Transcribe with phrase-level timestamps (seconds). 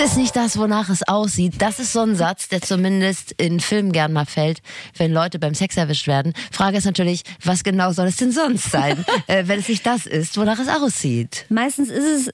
[0.00, 1.54] Es ist nicht das, wonach es aussieht.
[1.58, 4.62] Das ist so ein Satz, der zumindest in Filmen gern mal fällt,
[4.96, 6.34] wenn Leute beim Sex erwischt werden.
[6.52, 10.06] Frage ist natürlich, was genau soll es denn sonst sein, äh, wenn es nicht das
[10.06, 11.46] ist, wonach es aussieht?
[11.48, 12.30] Meistens ist es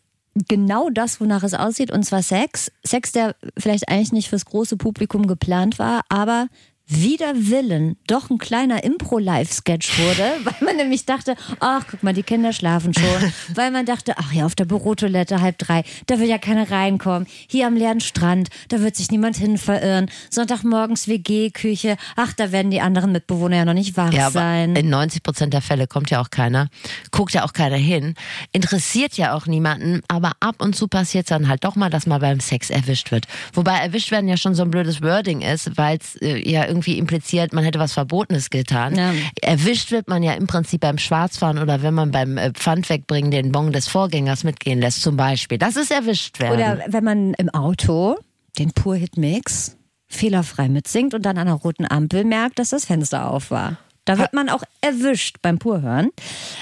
[0.46, 2.71] genau das, wonach es aussieht, und zwar Sex.
[2.85, 6.49] Sex, der vielleicht eigentlich nicht fürs große Publikum geplant war, aber
[6.87, 12.23] wider Willen doch ein kleiner Impro-Live-Sketch wurde, weil man nämlich dachte, ach, guck mal, die
[12.23, 13.32] Kinder schlafen schon.
[13.55, 17.27] weil man dachte, ach ja, auf der Bürotoilette halb drei, da will ja keiner reinkommen.
[17.49, 20.11] Hier am leeren Strand, da wird sich niemand hin verirren.
[20.31, 24.77] Sonntagmorgens WG-Küche, ach, da werden die anderen Mitbewohner ja noch nicht wach Ja, sein.
[24.77, 26.69] in 90 Prozent der Fälle kommt ja auch keiner,
[27.11, 28.14] guckt ja auch keiner hin,
[28.53, 32.06] interessiert ja auch niemanden, aber ab und zu passiert es dann halt doch mal, dass
[32.06, 33.27] man beim Sex erwischt wird.
[33.55, 36.73] Wobei erwischt werden ja schon so ein blödes Wording ist, weil es äh, ja irgendwie
[36.83, 38.97] impliziert, man hätte was Verbotenes getan.
[38.97, 39.12] Ja.
[39.41, 43.31] Erwischt wird man ja im Prinzip beim Schwarzfahren oder wenn man beim äh, Pfand wegbringen
[43.31, 45.59] den Bon des Vorgängers mitgehen lässt zum Beispiel.
[45.59, 46.55] Das ist erwischt werden.
[46.55, 48.16] Oder wenn man im Auto
[48.58, 49.77] den Pur-Hit-Mix
[50.08, 53.78] fehlerfrei mitsingt und dann an einer roten Ampel merkt, dass das Fenster auf war.
[54.05, 56.11] Da wird man auch erwischt beim Purhören.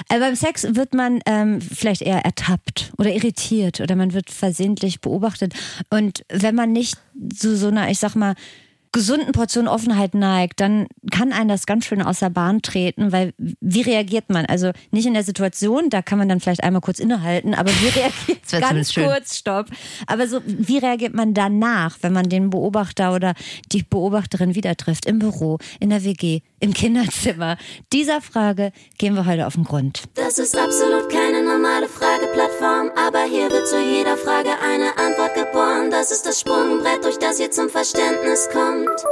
[0.09, 5.01] Äh, beim Sex wird man ähm, vielleicht eher ertappt oder irritiert oder man wird versehentlich
[5.01, 5.53] beobachtet.
[5.91, 6.99] Und wenn man nicht
[7.35, 8.35] zu so einer, ich sag mal,
[8.93, 13.33] gesunden Portion Offenheit neigt, dann kann einen das ganz schön aus der Bahn treten, weil
[13.39, 14.45] wie reagiert man?
[14.45, 17.89] Also nicht in der Situation, da kann man dann vielleicht einmal kurz innehalten, aber wie
[17.99, 19.67] reagiert Das wär ganz kurz, stopp.
[20.07, 23.35] Aber so, wie reagiert man danach, wenn man den Beobachter oder
[23.73, 25.07] die Beobachterin wieder trifft?
[25.07, 27.57] Im Büro, in der WG, im Kinderzimmer?
[27.93, 30.03] Dieser Frage gehen wir heute auf den Grund.
[30.15, 35.91] Das ist absolut keine normale Frageplattform, aber hier wird zu jeder Frage eine Antwort geboren.
[35.91, 37.02] Das ist das Sprungbrett,
[37.33, 39.12] durch das ihr zum Verständnis kommt.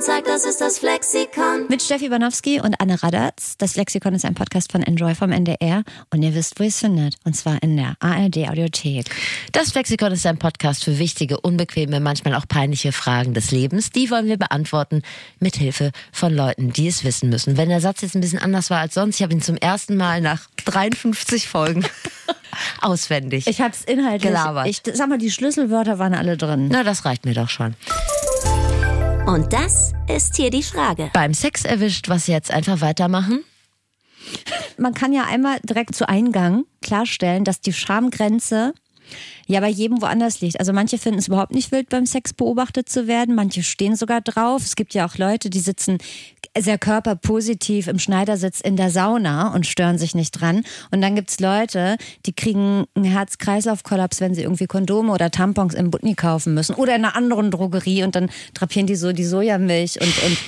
[0.00, 1.66] Tag, das ist das Flexikon.
[1.68, 3.58] Mit Steffi Banowski und Anne Radatz.
[3.58, 6.78] Das Lexikon ist ein Podcast von Enjoy vom NDR und ihr wisst, wo ihr es
[6.78, 7.16] findet.
[7.24, 9.10] Und zwar in der ARD Audiothek.
[9.52, 13.90] Das Flexikon ist ein Podcast für wichtige, unbequeme, manchmal auch peinliche Fragen des Lebens.
[13.90, 15.02] Die wollen wir beantworten
[15.38, 17.58] mit Hilfe von Leuten, die es wissen müssen.
[17.58, 19.96] Wenn der Satz jetzt ein bisschen anders war als sonst, ich habe ihn zum ersten
[19.96, 21.84] Mal nach 53 Folgen
[22.80, 23.46] auswendig.
[23.46, 24.22] Ich hab's inhaltlich.
[24.32, 24.66] Gelabert.
[24.66, 26.68] Ich sag mal, die Schlüsselwörter waren alle drin.
[26.72, 27.74] Na, das reicht mir doch schon.
[29.30, 31.08] Und das ist hier die Frage.
[31.12, 33.44] Beim Sex erwischt, was jetzt einfach weitermachen?
[34.76, 38.74] Man kann ja einmal direkt zu Eingang klarstellen, dass die Schamgrenze
[39.46, 40.58] ja bei jedem woanders liegt.
[40.58, 43.36] Also manche finden es überhaupt nicht wild, beim Sex beobachtet zu werden.
[43.36, 44.62] Manche stehen sogar drauf.
[44.62, 45.98] Es gibt ja auch Leute, die sitzen
[46.58, 50.64] sehr körperpositiv im Schneidersitz in der Sauna und stören sich nicht dran.
[50.90, 51.96] Und dann gibt's Leute,
[52.26, 56.96] die kriegen einen Herz-Kreislauf-Kollaps, wenn sie irgendwie Kondome oder Tampons im Butni kaufen müssen oder
[56.96, 60.38] in einer anderen Drogerie und dann drapieren die so die Sojamilch und, und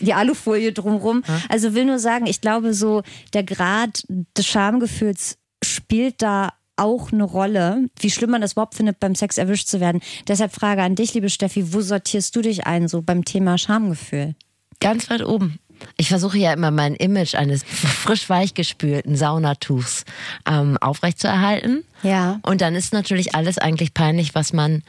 [0.00, 1.22] die Alufolie drumrum.
[1.48, 3.02] Also will nur sagen, ich glaube so,
[3.34, 8.98] der Grad des Schamgefühls spielt da auch eine Rolle, wie schlimm man das überhaupt findet,
[9.00, 10.00] beim Sex erwischt zu werden.
[10.26, 14.34] Deshalb Frage an dich, liebe Steffi, wo sortierst du dich ein, so beim Thema Schamgefühl?
[14.80, 15.58] Ganz weit oben.
[15.96, 20.04] Ich versuche ja immer mein Image eines frisch weichgespülten Saunatuchs
[20.46, 21.84] ähm, aufrechtzuerhalten.
[22.02, 22.38] Ja.
[22.42, 24.82] Und dann ist natürlich alles eigentlich peinlich, was man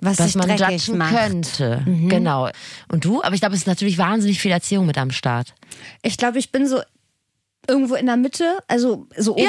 [0.00, 1.14] Was, was man judgen macht.
[1.14, 1.82] könnte.
[1.86, 2.48] Genau.
[2.88, 3.22] Und du?
[3.22, 5.54] Aber ich glaube, es ist natürlich wahnsinnig viel Erziehung mit am Start.
[6.02, 6.80] Ich glaube, ich bin so
[7.68, 9.46] irgendwo in der Mitte, also so oben.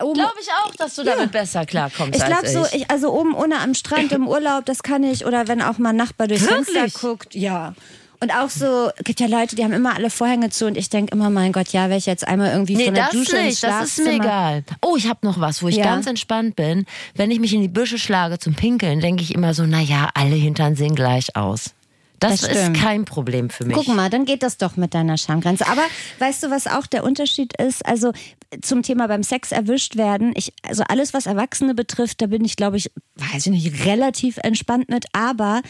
[0.00, 2.82] oben glaube ich auch, dass du damit besser klarkommst Ich glaube als so, ich.
[2.82, 5.26] ich, also oben ohne am Strand im Urlaub, das kann ich.
[5.26, 6.76] Oder wenn auch mal ein Nachbar durchs Wirklich?
[6.76, 7.74] Fenster guckt, ja.
[8.22, 11.14] Und auch so, gibt ja Leute, die haben immer alle Vorhänge zu und ich denke
[11.14, 13.46] immer, mein Gott, ja, wäre ich jetzt einmal irgendwie Nee, von der das Dusche ins
[13.46, 14.62] nicht, das ist mir egal.
[14.82, 15.84] Oh, ich habe noch was, wo ich Ja.
[15.84, 16.84] ganz entspannt bin.
[17.14, 20.10] Wenn ich mich in die Büsche schlage zum Pinkeln, denke ich immer so, na ja,
[20.14, 21.70] alle Hintern sehen gleich aus.
[22.18, 23.74] Das, Das ist kein Problem für mich.
[23.74, 25.66] Guck mal, dann geht das doch mit deiner Schamgrenze.
[25.66, 25.80] Aber
[26.18, 27.86] weißt du, was auch der Unterschied ist?
[27.86, 28.12] Also
[28.60, 30.34] zum Thema beim Sex erwischt werden.
[30.36, 34.36] Ich, also alles, was Erwachsene betrifft, da bin ich, glaube ich, weiß ich nicht, relativ
[34.42, 35.06] entspannt mit.
[35.14, 35.62] Aber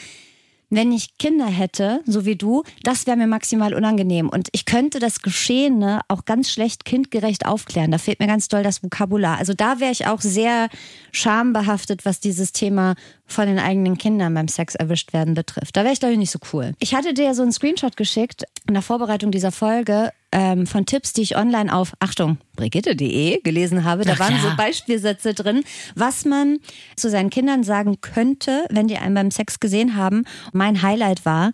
[0.70, 4.28] wenn ich Kinder hätte, so wie du, das wäre mir maximal unangenehm.
[4.28, 7.90] Und ich könnte das Geschehene auch ganz schlecht kindgerecht aufklären.
[7.90, 9.38] Da fehlt mir ganz doll das Vokabular.
[9.38, 10.68] Also da wäre ich auch sehr
[11.12, 12.94] schambehaftet, was dieses Thema
[13.26, 15.76] von den eigenen Kindern beim Sex erwischt werden betrifft.
[15.76, 16.72] Da wäre ich, glaube ich, nicht so cool.
[16.78, 21.12] Ich hatte dir so einen Screenshot geschickt in der Vorbereitung dieser Folge ähm, von Tipps,
[21.12, 24.04] die ich online auf, Achtung, brigitte.de gelesen habe.
[24.04, 24.42] Da Ach waren ja.
[24.42, 26.58] so Beispielsätze drin, was man
[26.96, 30.24] zu seinen Kindern sagen könnte, wenn die einen beim Sex gesehen haben.
[30.52, 31.52] Mein Highlight war,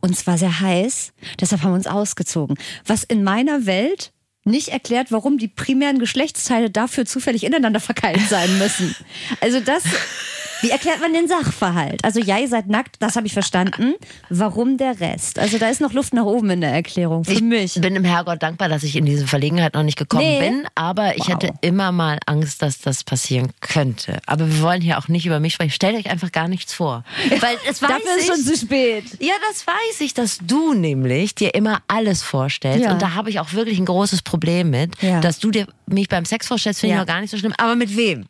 [0.00, 2.56] und zwar sehr heiß, deshalb haben wir uns ausgezogen.
[2.86, 4.12] Was in meiner Welt
[4.44, 8.94] nicht erklärt, warum die primären Geschlechtsteile dafür zufällig ineinander verkeilt sein müssen.
[9.40, 9.84] Also das
[10.62, 12.02] Wie erklärt man den Sachverhalt?
[12.04, 13.94] Also ja, ihr seid nackt, das habe ich verstanden.
[14.30, 15.38] Warum der Rest?
[15.38, 17.74] Also da ist noch Luft nach oben in der Erklärung für ich mich.
[17.80, 20.40] bin dem Herrgott dankbar, dass ich in diese Verlegenheit noch nicht gekommen Nee.
[20.40, 21.34] bin, aber ich Wow.
[21.34, 24.18] hatte immer mal Angst, dass das passieren könnte.
[24.26, 25.70] Aber wir wollen hier auch nicht über mich sprechen.
[25.72, 27.04] Stellt euch einfach gar nichts vor.
[27.40, 29.04] Weil es weiß Dafür ist ich, schon zu spät.
[29.20, 32.84] Ja, das weiß ich, dass du nämlich dir immer alles vorstellst.
[32.84, 32.92] Ja.
[32.92, 35.20] Und da habe ich auch wirklich ein großes Problem mit, Ja.
[35.20, 37.00] dass du dir mich beim Sex vorstellst, finde Ja.
[37.02, 37.52] ich auch gar nicht so schlimm.
[37.58, 38.26] Aber mit wem?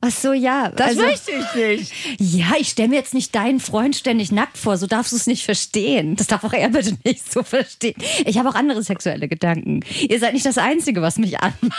[0.00, 0.72] Ach so, ja.
[0.78, 1.92] also, ich nicht.
[2.18, 4.76] Ja, ich stelle mir jetzt nicht deinen Freund ständig nackt vor.
[4.76, 6.16] So darfst du es nicht verstehen.
[6.16, 7.96] Das darf auch er bitte nicht so verstehen.
[8.24, 9.80] Ich habe auch andere sexuelle Gedanken.
[10.00, 11.56] Ihr seid nicht das Einzige, was mich anmacht.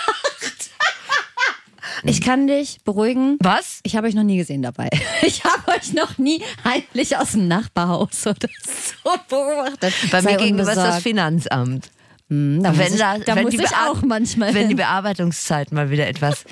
[2.04, 3.38] Ich kann dich beruhigen.
[3.40, 3.80] Was?
[3.82, 4.88] Ich habe euch noch nie gesehen dabei.
[5.24, 9.94] Ich habe euch noch nie heimlich aus dem Nachbarhaus oder so beobachtet.
[10.12, 11.02] Bei Sei mir gegenüber ist das.
[11.02, 11.90] Finanzamt.
[12.30, 14.70] Hm, da muss wenn ich, da, da wenn muss die ich Bear- auch manchmal Wenn
[14.70, 14.76] die.
[14.76, 16.44] Bearbeitungszeit mal wieder etwas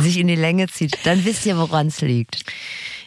[0.00, 2.44] sich in die Länge zieht, dann wisst ihr, woran es liegt.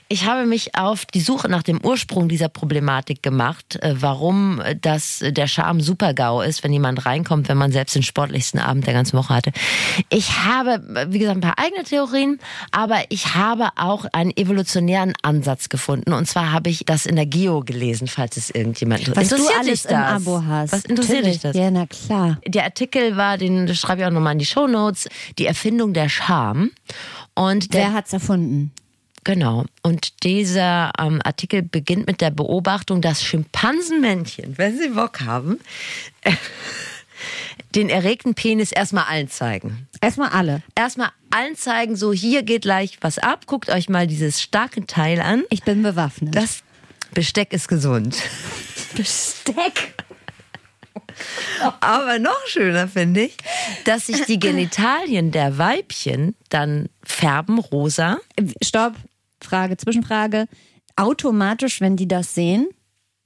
[0.09, 4.75] Ich habe mich auf die Suche nach dem Ursprung dieser Problematik gemacht, äh, warum äh,
[4.79, 8.85] das äh, der Charme Super-GAU ist, wenn jemand reinkommt, wenn man selbst den sportlichsten Abend
[8.85, 9.51] der ganzen Woche hatte.
[10.09, 12.39] Ich habe, wie gesagt, ein paar eigene Theorien,
[12.71, 16.13] aber ich habe auch einen evolutionären Ansatz gefunden.
[16.13, 19.59] Und zwar habe ich das in der Geo gelesen, falls es irgendjemand was du interessiert.
[19.59, 20.11] alles im das?
[20.11, 20.73] Abo hast.
[20.73, 21.56] Was interessiert dich das?
[21.56, 22.39] Ja, na klar.
[22.47, 25.07] Der Artikel war, den schreibe ich auch nochmal in die Shownotes,
[25.38, 26.71] die Erfindung der Scham.
[27.35, 28.71] Und der, Wer hat's erfunden?
[29.23, 29.65] Genau.
[29.81, 35.59] Und dieser ähm, Artikel beginnt mit der Beobachtung, dass Schimpansenmännchen, wenn sie Bock haben,
[37.75, 39.87] den erregten Penis erstmal allen zeigen.
[40.01, 40.61] Erstmal alle.
[40.75, 45.19] Erstmal allen zeigen, so hier geht gleich was ab, guckt euch mal dieses starke Teil
[45.19, 45.43] an.
[45.49, 46.35] Ich bin bewaffnet.
[46.35, 46.63] Das
[47.13, 48.17] Besteck ist gesund.
[48.95, 49.93] Besteck.
[51.79, 53.37] Aber noch schöner finde ich,
[53.85, 58.19] dass sich die Genitalien der Weibchen dann färben rosa.
[58.61, 58.93] Stopp.
[59.44, 60.48] Frage, Zwischenfrage.
[60.95, 62.68] Automatisch, wenn die das sehen,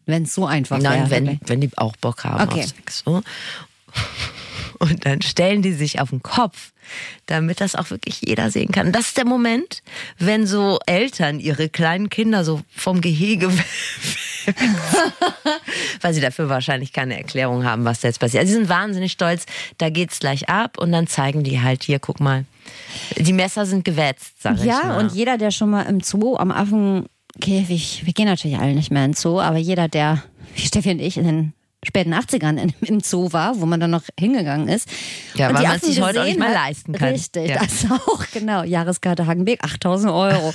[0.06, 1.26] wenn es so einfach Nein, wäre.
[1.26, 2.62] wenn, wenn die auch Bock haben Okay.
[2.62, 3.04] auf Sex.
[3.06, 3.22] So.
[4.80, 6.72] Und dann stellen die sich auf den Kopf,
[7.26, 8.88] damit das auch wirklich jeder sehen kann.
[8.88, 9.82] Und das ist der Moment,
[10.18, 13.52] wenn so Eltern ihre kleinen Kinder so vom Gehege
[16.02, 18.42] weil sie dafür wahrscheinlich keine Erklärung haben, was da jetzt passiert.
[18.42, 19.46] Also sie sind wahnsinnig stolz,
[19.78, 22.46] da geht's gleich ab und dann zeigen die halt hier, guck mal,
[23.18, 25.00] die Messer sind gewetzt, sag ich Ja, mal.
[25.00, 29.06] und jeder, der schon mal im Zoo am Affenkäfig, wir gehen natürlich alle nicht mehr
[29.06, 30.24] in den Zoo, aber jeder, der,
[30.56, 31.54] wie Steffi und ich, in den
[31.88, 34.88] späten 80ern in, im Zoo war, wo man dann noch hingegangen ist.
[35.36, 37.10] Ja, und weil man sich heute auch nicht mehr leisten kann.
[37.10, 37.60] Richtig, Ja.
[37.60, 38.64] das auch, genau.
[38.64, 40.54] Jahreskarte Hagenbeek, 8000 Euro.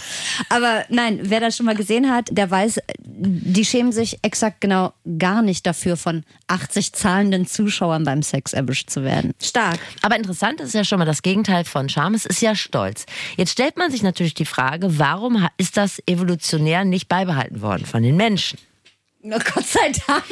[0.48, 4.92] Aber nein, wer das schon mal gesehen hat, der weiß, die schämen sich exakt genau
[5.18, 9.32] gar nicht dafür, von 80 zahlenden Zuschauern beim Sex erwischt zu werden.
[9.42, 9.78] Stark.
[10.02, 12.14] Aber interessant ist ja schon mal das Gegenteil von Scham.
[12.14, 13.06] Es ist ja Stolz.
[13.36, 18.02] Jetzt stellt man sich natürlich die Frage, warum ist das evolutionär nicht beibehalten worden von
[18.02, 18.58] den Menschen?
[19.22, 20.24] Na Gott sei Dank.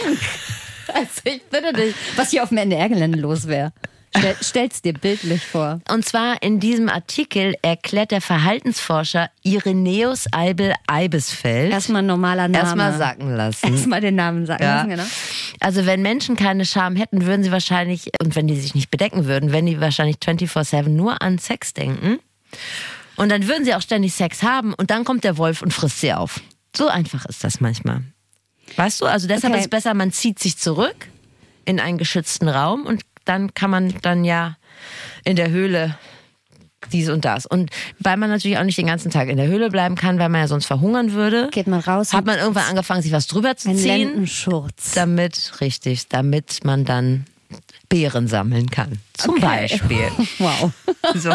[0.94, 3.72] Also ich bitte dich, was hier auf dem NDR-Gelände los wäre.
[4.16, 5.80] Stell, stell's dir bildlich vor.
[5.88, 11.70] Und zwar in diesem Artikel erklärt der Verhaltensforscher Ireneus Eibel Eibesfeld.
[11.72, 12.64] Erstmal normaler Name.
[12.64, 13.72] Erstmal sacken lassen.
[13.72, 14.76] Erstmal den Namen sagen Ja.
[14.78, 15.04] lassen, genau.
[15.60, 19.26] Also wenn Menschen keine Scham hätten, würden sie wahrscheinlich, und wenn die sich nicht bedecken
[19.26, 22.18] würden, wenn die wahrscheinlich 24-7 nur an Sex denken.
[23.14, 26.00] Und dann würden sie auch ständig Sex haben und dann kommt der Wolf und frisst
[26.00, 26.40] sie auf.
[26.74, 28.02] So einfach ist das manchmal.
[28.76, 29.06] Weißt du?
[29.06, 29.60] Also deshalb Okay.
[29.60, 31.08] ist es besser, man zieht sich zurück
[31.64, 34.56] in einen geschützten Raum und dann kann man dann ja
[35.24, 35.96] in der Höhle
[36.92, 37.46] dies und das.
[37.46, 40.30] Und weil man natürlich auch nicht den ganzen Tag in der Höhle bleiben kann, weil
[40.30, 43.56] man ja sonst verhungern würde, Geht man raus hat man irgendwann angefangen, sich was drüber
[43.56, 44.08] zu ein ziehen.
[44.94, 47.26] Damit, richtig, damit man dann
[47.88, 48.98] Beeren sammeln kann.
[49.14, 49.40] Zum Okay.
[49.40, 50.10] Beispiel.
[50.38, 50.70] Wow.
[51.14, 51.30] So.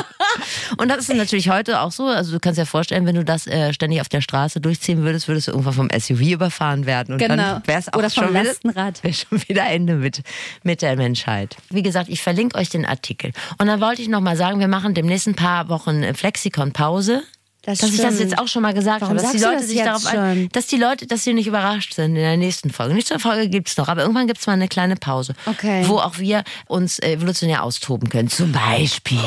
[0.77, 2.05] Und das ist natürlich heute auch so.
[2.07, 5.27] Also du kannst dir vorstellen, wenn du das äh, ständig auf der Straße durchziehen würdest,
[5.27, 7.13] würdest du irgendwann vom SUV überfahren werden.
[7.13, 7.35] Und Genau.
[7.35, 9.03] dann wäre es auch Oder vom schon wieder, Lastenrad.
[9.03, 10.21] wär schon wieder Ende mit,
[10.63, 11.55] mit der Menschheit.
[11.69, 13.31] Wie gesagt, ich verlinke euch den Artikel.
[13.57, 17.23] Und dann wollte ich noch mal sagen, wir machen demnächst ein paar Wochen äh, Flexikon-Pause.
[17.65, 18.29] Das dass ich das stimmt.
[18.31, 20.67] jetzt auch schon mal gesagt Warum habe, dass die Leute das sich darauf ein, dass
[20.67, 22.93] die Leute, dass sie nicht überrascht sind in der nächsten Folge.
[22.93, 25.83] Nächste Folge gibt's noch, aber irgendwann gibt's mal eine kleine Pause, Okay.
[25.87, 28.29] wo auch wir uns äh, evolutionär austoben können.
[28.29, 29.17] Zum Beispiel.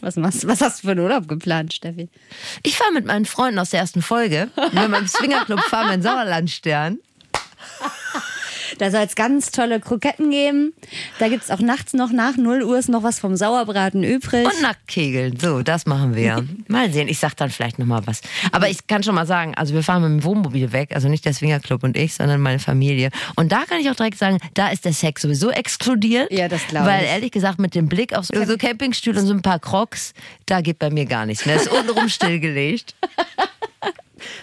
[0.00, 2.08] Was, machst, was hast du für einen Urlaub geplant, Steffi?
[2.62, 6.02] Ich fahre mit meinen Freunden aus der ersten Folge, mit meinem Swingerclub fahren wir in
[6.02, 6.98] Sauerlandstern.
[8.78, 10.72] Da soll es ganz tolle Kroketten geben.
[11.18, 14.46] Da gibt es auch nachts noch nach 0 Uhr ist noch was vom Sauerbraten übrig.
[14.46, 15.38] Und Nacktkegeln.
[15.38, 16.44] So, das machen wir.
[16.68, 18.20] Mal sehen, ich sag dann vielleicht nochmal was.
[18.50, 21.24] Aber ich kann schon mal sagen, also wir fahren mit dem Wohnmobil weg, also nicht
[21.24, 23.10] der Swingerclub und ich, sondern meine Familie.
[23.36, 26.32] Und da kann ich auch direkt sagen, da ist der Sex sowieso exkludiert.
[26.32, 27.10] Ja, das glaub Weil ich.
[27.10, 30.14] ehrlich gesagt, mit dem Blick auf so, so Campingstühle und so ein paar Crocs,
[30.46, 31.56] da geht bei mir gar nichts mehr.
[31.56, 32.94] Ist untenrum stillgelegt.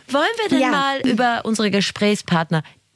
[0.10, 0.70] Wollen wir denn Ja.
[0.72, 1.70] mal über unsere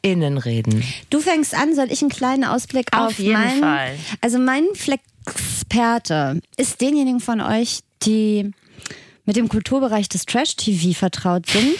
[0.03, 0.83] GesprächspartnerInnen reden?
[1.09, 3.59] Du fängst an, soll ich einen kleinen Ausblick Auf auf, jeden meinen?
[3.59, 3.95] Fall.
[4.21, 8.51] Also mein Flexperte ist denjenigen von euch, die
[9.25, 11.75] mit dem Kulturbereich des Trash-TV vertraut sind.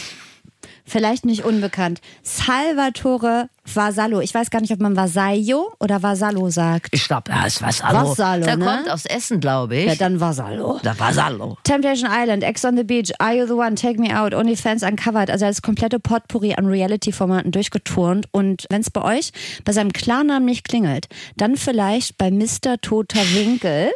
[0.85, 2.01] Vielleicht nicht unbekannt.
[2.23, 4.19] Salvatore Vasallo.
[4.19, 6.89] Ich weiß gar nicht, ob man Vasallo oder Vasallo sagt.
[6.91, 8.09] Ich glaube, ja, ist was Hallo.
[8.09, 8.65] Vassallo, Der ne?
[8.65, 9.85] kommt aus Essen, glaube ich.
[9.85, 10.79] Ja, dann Vasallo.
[10.83, 11.57] da war Sallo.
[11.63, 15.29] Temptation Island, Ex on the Beach, Are You the One, Take Me Out, OnlyFans Uncovered.
[15.31, 18.27] Also als komplette Potpourri an Reality-Formaten durchgeturnt.
[18.31, 19.31] Und wenn es bei euch
[19.63, 22.79] bei seinem Klarnamen nicht klingelt, dann vielleicht bei Mr.
[22.81, 23.91] Toter Winkel.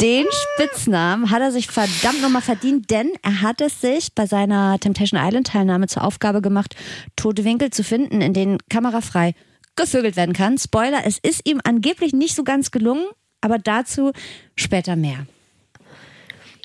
[0.00, 4.78] Den Spitznamen hat er sich verdammt nochmal verdient, denn er hat es sich bei seiner
[4.78, 6.74] Temptation Island Teilnahme zur Aufgabe gemacht,
[7.16, 9.34] tote Winkel zu finden, in denen kamerafrei
[9.76, 10.58] gevögelt werden kann.
[10.58, 13.06] Spoiler, es ist ihm angeblich nicht so ganz gelungen,
[13.40, 14.12] aber dazu
[14.56, 15.26] später mehr.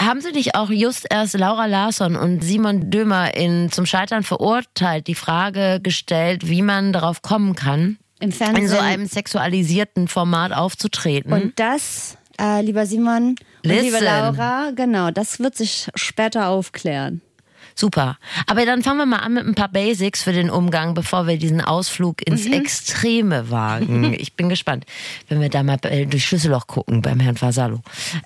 [0.02, 5.08] Haben Sie nicht auch just erst Laura Larsson und Simon Dömer in zum Scheitern verurteilt,
[5.08, 8.64] die Frage gestellt, wie man darauf kommen kann, Im Fernsehen.
[8.64, 11.34] in so einem sexualisierten Format aufzutreten?
[11.34, 13.86] Und das, äh, lieber Simon und Listen.
[13.86, 17.22] liebe Laura, genau, das wird sich später aufklären.
[17.76, 18.18] Super.
[18.46, 21.38] Aber dann fangen wir mal an mit ein paar Basics für den Umgang, bevor wir
[21.38, 22.54] diesen Ausflug ins Mhm.
[22.54, 24.14] Extreme wagen.
[24.20, 24.86] Ich bin gespannt,
[25.30, 27.80] wenn wir da mal äh, durch Schlüsselloch gucken beim Herrn Vassallo.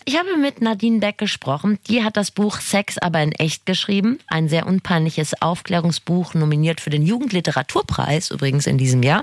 [0.05, 1.77] Ich habe mit Nadine Beck gesprochen.
[1.87, 4.17] Die hat das Buch Sex aber in echt geschrieben.
[4.27, 9.21] Ein sehr unpeinliches Aufklärungsbuch, nominiert für den Jugendliteraturpreis übrigens in diesem Jahr.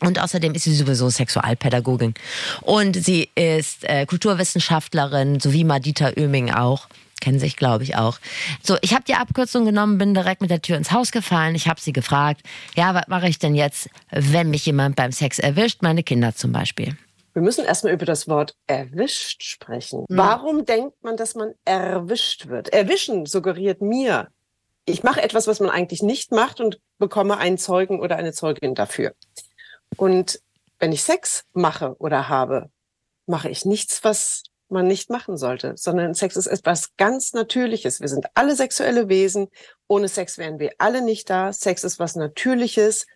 [0.00, 2.14] Und außerdem ist sie sowieso Sexualpädagogin.
[2.62, 6.88] Und sie ist äh, Kulturwissenschaftlerin, sowie Madita Oeming auch.
[7.20, 8.18] Kennen sich, glaube ich, auch.
[8.62, 11.54] So, ich habe die Abkürzung genommen, bin direkt mit der Tür ins Haus gefallen.
[11.54, 12.40] Ich habe sie gefragt,
[12.74, 15.82] ja, was mache ich denn jetzt, wenn mich jemand beim Sex erwischt?
[15.82, 16.96] Meine Kinder zum Beispiel.
[17.34, 20.04] Wir müssen erstmal über das Wort erwischt sprechen.
[20.08, 22.72] Warum denkt man, dass man erwischt wird?
[22.72, 24.28] Erwischen suggeriert mir,
[24.84, 28.74] ich mache etwas, was man eigentlich nicht macht und bekomme einen Zeugen oder eine Zeugin
[28.74, 29.14] dafür.
[29.96, 30.40] Und
[30.78, 32.70] wenn ich Sex mache oder habe,
[33.26, 38.00] mache ich nichts, was man nicht machen sollte, sondern Sex ist etwas ganz Natürliches.
[38.00, 39.48] Wir sind alle sexuelle Wesen.
[39.88, 41.52] Ohne Sex wären wir alle nicht da.
[41.52, 43.06] Sex ist was Natürliches.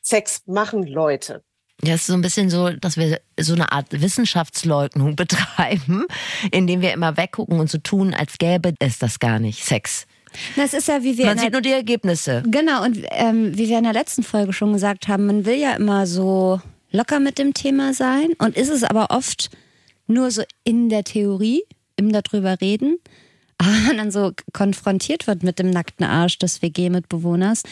[0.00, 1.42] Sex machen Leute.
[1.82, 6.06] Ja, es ist so ein bisschen so, dass wir so eine Art Wissenschaftsleugnung betreiben,
[6.50, 10.06] indem wir immer weggucken und so tun, als gäbe es das gar nicht, Sex.
[10.56, 12.42] Das ist ja, wie wir Man sieht nur die Ergebnisse.
[12.46, 15.74] genau und ähm, wie wir in der letzten Folge schon gesagt haben, man will ja
[15.74, 16.60] immer so
[16.90, 19.50] locker mit dem Thema sein und ist es aber oft
[20.06, 21.62] nur so in der Theorie,
[21.96, 22.98] im darüber reden,
[23.58, 27.62] aber wenn man dann so konfrontiert wird mit dem nackten Arsch des WG-Mitbewohners,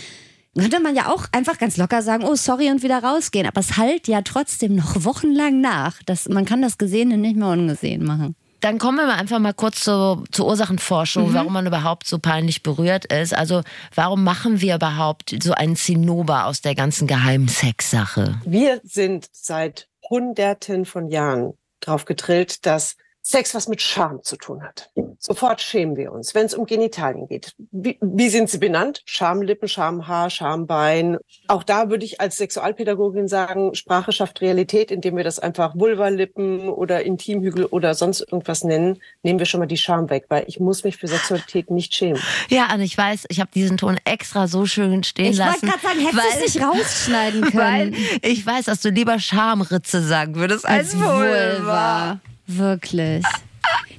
[0.57, 3.76] könnte man ja auch einfach ganz locker sagen, oh sorry und wieder rausgehen, aber es
[3.76, 6.02] halt ja trotzdem noch wochenlang nach.
[6.04, 8.37] Das, man kann das Gesehene nicht mehr ungesehen machen.
[8.62, 11.35] Dann kommen wir mal einfach mal kurz zu, zur Ursachenforschung, Mhm.
[11.35, 13.35] warum man überhaupt so peinlich berührt ist.
[13.35, 13.62] Also
[13.95, 18.40] warum machen wir überhaupt so einen Zinnober aus der ganzen Geheimsex-Sache?
[18.45, 24.62] Wir sind seit Hunderten von Jahren drauf getrillt, dass Sex was mit Scham zu tun
[24.64, 24.91] hat.
[25.21, 27.55] Sofort schämen wir uns, wenn es um Genitalien geht.
[27.71, 29.02] Wie, wie sind sie benannt?
[29.05, 31.19] Schamlippen, Schamhaar, Schambein.
[31.47, 36.69] Auch da würde ich als Sexualpädagogin sagen, Sprache schafft Realität, indem wir das einfach Vulvalippen
[36.69, 40.59] oder Intimhügel oder sonst irgendwas nennen, nehmen wir schon mal die Scham weg, weil ich
[40.59, 42.21] muss mich für Sexualität nicht schämen.
[42.49, 45.62] Ja, Anne, ich weiß, ich habe diesen Ton extra so schön stehen Ich lassen.
[45.62, 47.97] wollte gerade sagen, hättest du es nicht rausschneiden Weil können.
[48.23, 51.19] ich weiß, dass du lieber Schamritze sagen würdest als, als Vulva.
[51.59, 52.21] Vulva.
[52.46, 53.25] Wirklich.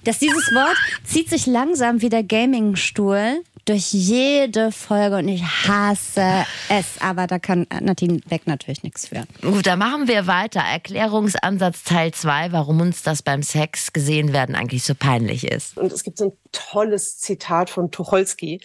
[0.03, 6.45] Dass dieses Wort zieht sich langsam wie der Gaming-Stuhl durch jede Folge und ich hasse
[6.69, 7.01] es.
[7.01, 9.23] Aber da kann Nadine Beck natürlich nichts für.
[9.41, 10.59] Gut, dann machen wir weiter.
[10.59, 15.77] Erklärungsansatz Teil 2, warum uns das beim Sex gesehen werden eigentlich so peinlich ist.
[15.77, 18.59] Und es gibt so ein tolles Zitat von Tucholsky.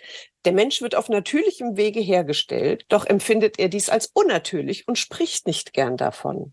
[0.44, 5.47] Der Mensch wird auf natürlichem Wege hergestellt, doch empfindet er dies als unnatürlich und spricht
[5.47, 6.52] nicht gern davon.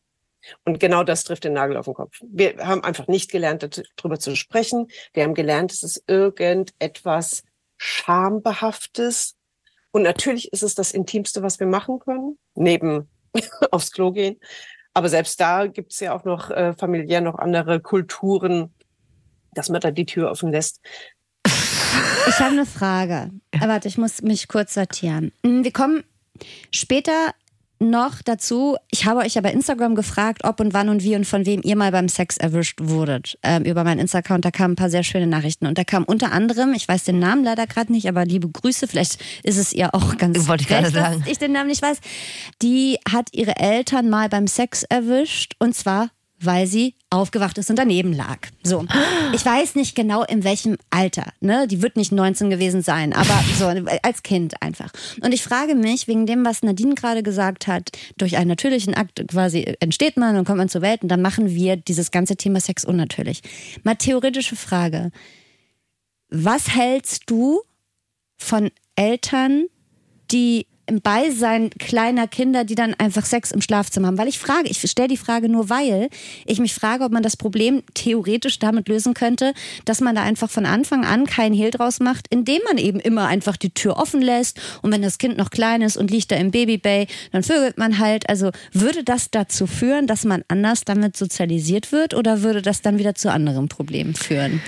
[0.63, 2.19] Und genau das trifft den Nagel auf den Kopf.
[2.21, 4.87] Wir haben einfach nicht gelernt, darüber zu sprechen.
[5.13, 7.43] Wir haben gelernt, es ist irgendetwas
[7.77, 9.35] Schambehaftes.
[9.91, 13.09] Und natürlich ist es das Intimste, was wir machen können, neben
[13.71, 14.39] aufs Klo gehen.
[14.93, 18.73] Aber selbst da gibt es ja auch noch äh, familiär noch andere Kulturen,
[19.53, 20.81] dass man da die Tür offen lässt.
[22.27, 23.31] Ich habe eine Frage.
[23.53, 25.31] Aber warte, ich muss mich kurz sortieren.
[25.43, 26.03] Mm, Wir kommen
[26.71, 27.33] später
[27.79, 31.25] noch dazu, ich habe euch ja bei Instagram gefragt, ob und wann und wie und
[31.25, 33.37] von wem ihr mal beim Sex erwischt wurdet.
[33.43, 35.65] Ähm, über meinen Insta-Account, da kamen ein paar sehr schöne Nachrichten.
[35.67, 38.87] Und da kam unter anderem, ich weiß den Namen leider gerade nicht, aber liebe Grüße,
[38.87, 41.23] vielleicht ist es ihr auch ganz Wollte ich gerade recht, dass sagen.
[41.27, 41.99] ich den Namen nicht weiß.
[42.61, 46.09] Die hat ihre Eltern mal beim Sex erwischt und zwar
[46.45, 48.39] weil sie aufgewacht ist und daneben lag.
[48.63, 48.85] So.
[49.33, 51.67] Ich weiß nicht genau in welchem Alter, ne?
[51.67, 53.65] Die wird nicht 19 gewesen sein, aber so
[54.03, 54.91] als Kind einfach.
[55.21, 59.23] Und ich frage mich, wegen dem, was Nadine gerade gesagt hat, durch einen natürlichen Akt
[59.27, 62.59] quasi entsteht man und kommt man zur Welt und dann machen wir dieses ganze Thema
[62.59, 63.41] Sex unnatürlich.
[63.83, 65.11] Mal theoretische Frage.
[66.29, 67.61] Was hältst du
[68.37, 69.65] von Eltern,
[70.31, 74.17] die im Beisein kleiner Kinder, die dann einfach Sex im Schlafzimmer haben.
[74.17, 76.09] Weil ich frage, ich stelle die Frage nur, weil
[76.45, 79.53] ich mich frage, ob man das Problem theoretisch damit lösen könnte,
[79.85, 83.27] dass man da einfach von Anfang an keinen Hehl draus macht, indem man eben immer
[83.27, 86.35] einfach die Tür offen lässt und wenn das Kind noch klein ist und liegt da
[86.35, 88.29] im Babybay, dann vögelt man halt.
[88.29, 92.99] Also würde das dazu führen, dass man anders damit sozialisiert wird oder würde das dann
[92.99, 94.61] wieder zu anderen Problemen führen?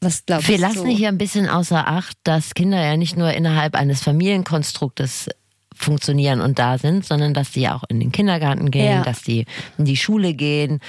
[0.00, 3.74] Was glaubst Wir lassen hier ein bisschen außer Acht, dass Kinder ja nicht nur innerhalb
[3.74, 5.28] eines Familienkonstruktes
[5.76, 9.02] funktionieren und da sind, sondern dass ja auch in den Kindergarten gehen, Ja.
[9.02, 9.44] dass die
[9.78, 10.80] in die Schule gehen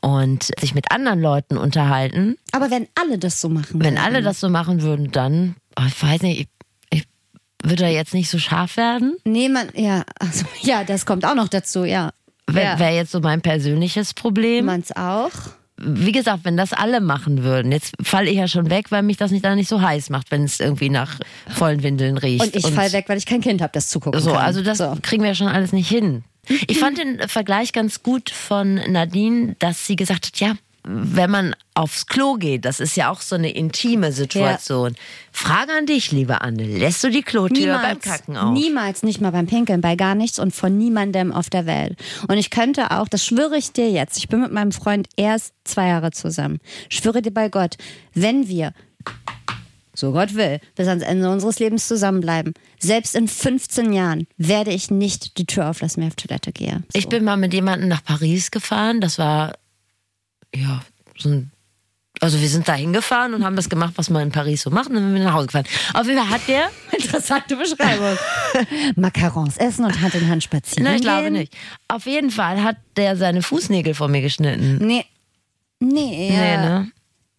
[0.00, 2.36] und sich mit anderen Leuten unterhalten.
[2.52, 3.98] Aber wenn alle das so machen Wenn würden.
[4.04, 6.48] alle das so machen würden, dann, oh, ich weiß nicht, ich,
[7.00, 7.04] ich
[7.62, 9.16] würde da jetzt nicht so scharf werden.
[9.24, 12.12] Nee, man, ja, also, ja, das kommt auch noch dazu, ja.
[12.46, 12.78] Wäre Ja.
[12.78, 14.64] wär jetzt so mein persönliches Problem.
[14.64, 15.30] Meins auch.
[15.82, 19.16] Wie gesagt, wenn das alle machen würden, jetzt falle ich ja schon weg, weil mich
[19.16, 21.18] das nicht, dann nicht so heiß macht, wenn es irgendwie nach
[21.48, 22.44] vollen Windeln riecht.
[22.44, 24.40] Und ich fall weg, weil ich kein Kind habe, das zugucken So, kann.
[24.44, 24.96] also das So.
[25.02, 26.22] kriegen wir ja schon alles nicht hin.
[26.68, 31.54] Ich fand den Vergleich ganz gut von Nadine, dass sie gesagt hat, ja, wenn man
[31.74, 34.94] aufs Klo geht, das ist ja auch so eine intime Situation.
[35.32, 38.52] Frage an dich, liebe Anne, lässt du die Klotür beim Kacken auf?
[38.52, 41.98] Niemals, nicht mal beim Pinkeln, bei gar nichts und von niemandem auf der Welt.
[42.28, 45.54] Und ich könnte auch, das schwöre ich dir jetzt, ich bin mit meinem Freund erst
[45.64, 46.58] zwei Jahre zusammen.
[46.88, 47.76] Schwöre dir bei Gott,
[48.14, 48.72] wenn wir,
[49.94, 54.90] so Gott will, bis ans Ende unseres Lebens zusammenbleiben, selbst in 15 Jahren werde ich
[54.90, 56.82] nicht die Tür auflassen, wenn ich auf Toilette gehe.
[56.92, 56.98] So.
[56.98, 59.52] Ich bin mal mit jemandem nach Paris gefahren, das war,
[60.54, 60.80] ja,
[61.18, 61.50] so ein
[62.22, 64.88] also wir sind da hingefahren und haben das gemacht, was man in Paris so macht,
[64.90, 65.64] und dann sind wir nach Hause gefahren.
[65.94, 68.18] Auf jeden Fall hat der, Interessante Beschreibung.
[68.96, 70.84] Macarons essen und Hand in Hand spazieren.
[70.84, 71.56] nein, ich glaube nicht.
[71.88, 74.86] Auf jeden Fall hat der seine Fußnägel vor mir geschnitten.
[74.86, 75.06] Nee.
[75.78, 76.28] Nee.
[76.30, 76.92] Nee, ne?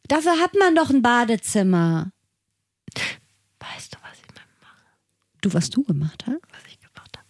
[0.07, 2.11] Dafür hat man doch ein Badezimmer.
[3.59, 4.41] Weißt du, was ich mal
[5.41, 6.41] Du, was du gemacht hast?
[6.51, 7.27] was ich gemacht habe.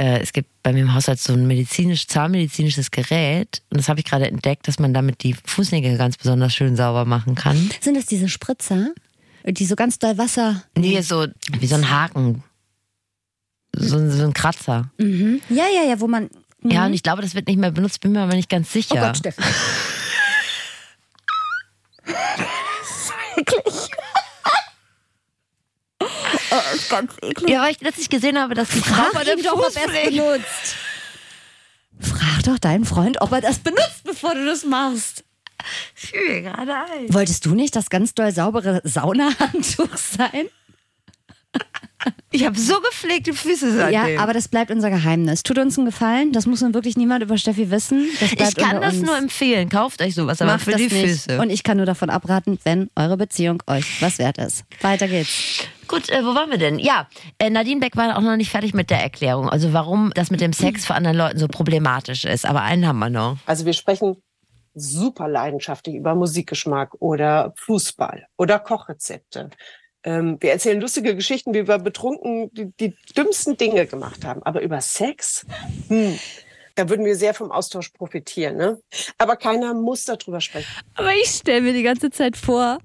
[0.00, 4.00] Äh, es gibt bei mir im Haushalt so ein medizinisch, zahnmedizinisches Gerät und das habe
[4.00, 7.70] ich gerade entdeckt, dass man damit die Fußnägel ganz besonders schön sauber machen kann.
[7.82, 8.94] Sind das diese Spritzer,
[9.44, 10.62] die so ganz doll Wasser.
[10.74, 11.26] Nee, so
[11.58, 12.42] wie so ein Haken.
[13.76, 14.90] So, ein- so ein Kratzer.
[14.98, 15.42] Mhm.
[15.50, 16.30] Ja, ja, ja, wo man.
[16.62, 16.70] Mhm.
[16.70, 18.72] Ja, und ich glaube, das wird nicht mehr benutzt, bin mir aber nicht ganz Oh
[18.72, 18.96] sicher.
[19.00, 19.44] Gott, Steffen.
[26.50, 27.48] Oh, ist ganz eklig.
[27.50, 30.74] ja, weil ich letztlich gesehen habe, dass die Frau ihn doch, Fußpflege- benutzt.
[32.00, 35.24] Frag doch deinen Freund, ob er das benutzt, bevor du das machst.
[36.14, 37.12] Mir gerade ein.
[37.12, 40.48] Wolltest du nicht das ganz doll saubere Saunahandtuch sein?
[42.30, 44.20] Ich habe so gepflegte Füße Ja, seitdem.
[44.20, 45.42] aber das bleibt unser Geheimnis.
[45.42, 48.08] Tut uns einen Gefallen, das muss nun wirklich niemand über Steffi wissen.
[48.38, 49.06] Das ich kann das uns.
[49.06, 49.68] nur empfehlen.
[49.68, 51.24] Kauft euch sowas, aber Macht für das die nicht.
[51.24, 51.40] Füße.
[51.40, 54.64] Und ich kann nur davon abraten, wenn eure Beziehung euch was wert ist.
[54.80, 55.64] Weiter geht's.
[55.88, 56.78] Gut, äh, wo waren wir denn?
[56.78, 57.08] Ja,
[57.38, 59.48] äh, Nadine Beck war auch noch nicht fertig mit der Erklärung.
[59.48, 62.46] Also warum das mit dem Sex für anderen Leuten so problematisch ist.
[62.46, 63.38] Aber einen haben wir noch.
[63.46, 64.16] Also wir sprechen
[64.74, 69.50] super leidenschaftlich über Musikgeschmack oder Fußball oder Kochrezepte.
[70.04, 74.42] Ähm, wir erzählen lustige Geschichten, wie wir betrunken die, die dümmsten Dinge gemacht haben.
[74.42, 75.44] Aber über Sex,
[75.88, 76.18] hm,
[76.74, 78.56] da würden wir sehr vom Austausch profitieren.
[78.56, 78.80] Ne?
[79.18, 80.70] Aber keiner muss darüber sprechen.
[80.94, 82.78] Aber ich stelle mir die ganze Zeit vor,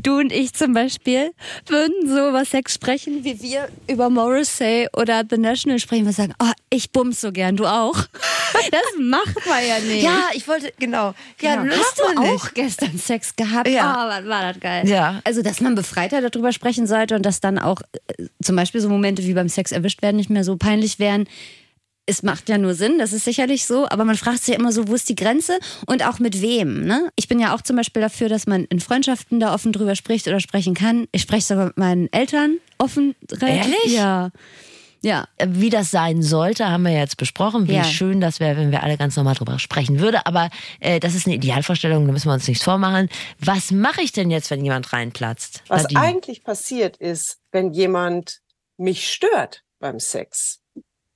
[0.00, 1.32] du und ich zum Beispiel
[1.66, 6.06] würden so über Sex sprechen, wie wir über Morrissey oder The National sprechen.
[6.06, 7.96] Wir sagen, oh, ich bums so gern, du auch.
[8.70, 10.06] Das macht man ja nicht.
[10.34, 11.14] ich wollte, genau.
[11.40, 13.66] Ja, hast du auch gestern Sex gehabt?
[13.66, 14.06] Ja.
[14.06, 14.86] Oh, was war das geil.
[14.86, 15.20] Ja.
[15.24, 17.80] Also, dass man befreiter darüber sprechen sollte und dass dann auch
[18.18, 21.26] äh, zum Beispiel so Momente wie beim Sex erwischt werden nicht mehr so peinlich wären.
[22.04, 24.72] Es macht ja nur Sinn, das ist sicherlich so, aber man fragt sich ja immer
[24.72, 26.84] so, wo ist die Grenze und auch mit wem.
[26.84, 27.10] Ne?
[27.14, 30.26] Ich bin ja auch zum Beispiel dafür, dass man in Freundschaften da offen drüber spricht
[30.26, 31.06] oder sprechen kann.
[31.12, 33.14] Ich spreche sogar mit meinen Eltern offen.
[33.40, 33.86] Ehrlich?
[33.86, 34.30] Ja.
[35.04, 35.26] Ja.
[35.44, 37.68] Wie das sein sollte, haben wir jetzt besprochen.
[37.68, 37.84] Wie Ja.
[37.84, 40.20] schön das wäre, wenn wir alle ganz normal drüber sprechen würden.
[40.24, 43.08] Aber äh, das ist eine Idealvorstellung, da müssen wir uns nichts vormachen.
[43.38, 45.62] Was mache ich denn jetzt, wenn jemand reinplatzt?
[45.68, 46.00] Was Nadine?
[46.00, 48.40] eigentlich passiert ist, wenn jemand
[48.76, 50.60] mich stört beim Sex,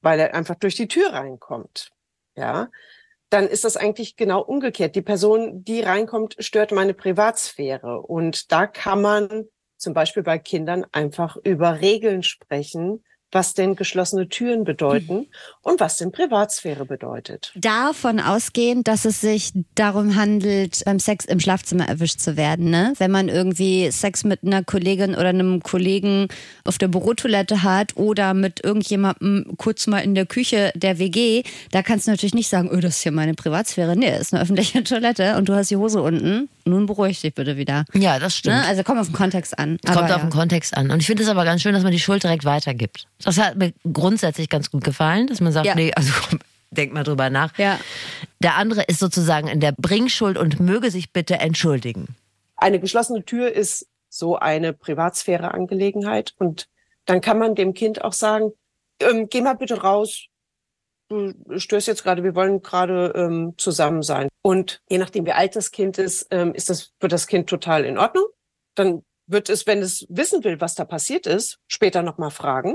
[0.06, 1.90] weil er einfach durch die Tür reinkommt,
[2.36, 2.68] ja,
[3.28, 4.94] dann ist das eigentlich genau umgekehrt.
[4.94, 8.00] Die Person, die reinkommt, stört meine Privatsphäre.
[8.02, 14.28] Und da kann man zum Beispiel bei Kindern einfach über Regeln sprechen, was denn geschlossene
[14.28, 15.26] Türen bedeuten
[15.62, 17.52] und was denn Privatsphäre bedeutet.
[17.56, 22.70] Davon ausgehen, dass es sich darum handelt, beim Sex im Schlafzimmer erwischt zu werden.
[22.70, 22.94] Ne?
[22.98, 26.28] Wenn man irgendwie Sex mit einer Kollegin oder einem Kollegen
[26.64, 31.82] auf der Bürotoilette hat oder mit irgendjemandem kurz mal in der Küche der WG, da
[31.82, 33.96] kannst du natürlich nicht sagen, oh, das ist hier meine Privatsphäre.
[33.96, 36.48] Nee, das ist eine öffentliche Toilette und du hast die Hose unten.
[36.64, 37.84] Nun beruhig dich bitte wieder.
[37.94, 38.56] Ja, das stimmt.
[38.56, 38.64] Ne?
[38.64, 39.78] Also komm auf den Kontext an.
[39.84, 40.36] Kommt Aber auf den ja.
[40.36, 40.90] Kontext an.
[40.90, 43.06] Und ich finde es aber ganz schön, dass man die Schuld direkt weitergibt.
[43.22, 45.74] Das hat mir grundsätzlich ganz gut gefallen, dass man sagt, Ja.
[45.74, 46.38] nee, also komm,
[46.70, 47.56] denk mal drüber nach.
[47.58, 47.78] Ja.
[48.40, 52.14] Der andere ist sozusagen in der Bringschuld und möge sich bitte entschuldigen.
[52.56, 56.68] Eine geschlossene Tür ist so eine Privatsphäre-Angelegenheit und
[57.04, 58.52] dann kann man dem Kind auch sagen,
[59.00, 60.26] ähm, geh mal bitte raus,
[61.08, 64.28] du störst jetzt gerade, wir wollen gerade ähm, zusammen sein.
[64.42, 67.84] Und je nachdem, wie alt das Kind ist, ähm, ist das, wird das Kind total
[67.84, 68.24] in Ordnung.
[68.74, 72.74] Dann wird es, wenn es wissen will, was da passiert ist, später nochmal fragen.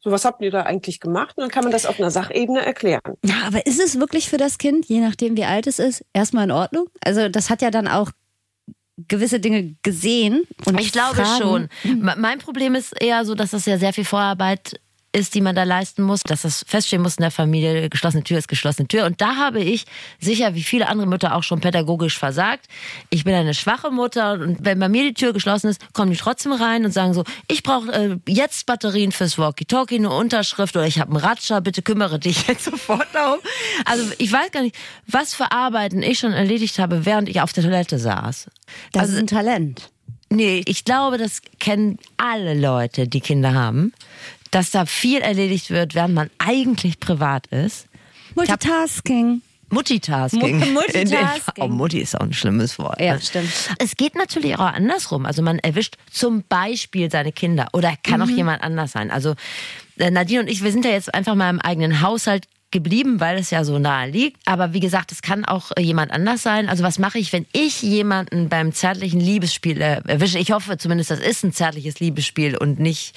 [0.00, 1.36] So, was habt ihr da eigentlich gemacht?
[1.36, 3.14] Und dann kann man das auf einer Sachebene erklären.
[3.24, 6.44] Ja, aber ist es wirklich für das Kind, je nachdem wie alt es ist, erstmal
[6.44, 6.86] in Ordnung?
[7.04, 8.10] Also das hat ja dann auch
[9.08, 10.44] gewisse Dinge gesehen.
[10.66, 11.40] Und Ich glaube Fragen.
[11.42, 11.68] schon.
[12.00, 14.80] Me- Mein Problem ist eher so, dass das ja sehr viel Vorarbeit
[15.12, 18.38] ist, die man da leisten muss, dass das feststehen muss in der Familie, geschlossene Tür
[18.38, 19.06] ist geschlossene Tür.
[19.06, 19.84] Und da habe ich
[20.20, 22.66] sicher, wie viele andere Mütter auch schon pädagogisch versagt.
[23.08, 26.16] Ich bin eine schwache Mutter und wenn bei mir die Tür geschlossen ist, kommen die
[26.16, 30.86] trotzdem rein und sagen so, ich brauche äh, jetzt Batterien fürs Walkie-Talkie, eine Unterschrift oder
[30.86, 33.38] ich habe einen Ratscher, bitte kümmere dich jetzt sofort darum.
[33.86, 37.52] Also ich weiß gar nicht, was für Arbeiten ich schon erledigt habe, während ich auf
[37.54, 38.48] der Toilette saß.
[38.92, 39.90] Das Also ist ein Talent.
[40.30, 43.94] Nee, ich glaube, das kennen alle Leute, die Kinder haben,
[44.50, 47.86] dass da viel erledigt wird, während man eigentlich privat ist.
[48.34, 49.42] Multitasking.
[49.70, 50.40] Multitasking.
[50.40, 51.64] Mu- In dem Multitasking.
[51.64, 53.00] Oh, Mutti ist auch ein schlimmes Wort.
[53.00, 53.50] Ja, stimmt.
[53.78, 55.26] Es geht natürlich auch andersrum.
[55.26, 58.26] Also man erwischt zum Beispiel seine Kinder oder kann Mhm.
[58.26, 59.10] auch jemand anders sein.
[59.10, 59.34] Also
[59.98, 63.38] äh, Nadine und ich, wir sind ja jetzt einfach mal im eigenen Haushalt geblieben, weil
[63.38, 64.40] es ja so nahe liegt.
[64.46, 66.68] Aber wie gesagt, es kann auch äh, jemand anders sein.
[66.70, 70.38] Also was mache ich, wenn ich jemanden beim zärtlichen Liebesspiel äh, erwische?
[70.38, 73.14] Ich hoffe zumindest, das ist ein zärtliches Liebesspiel und nicht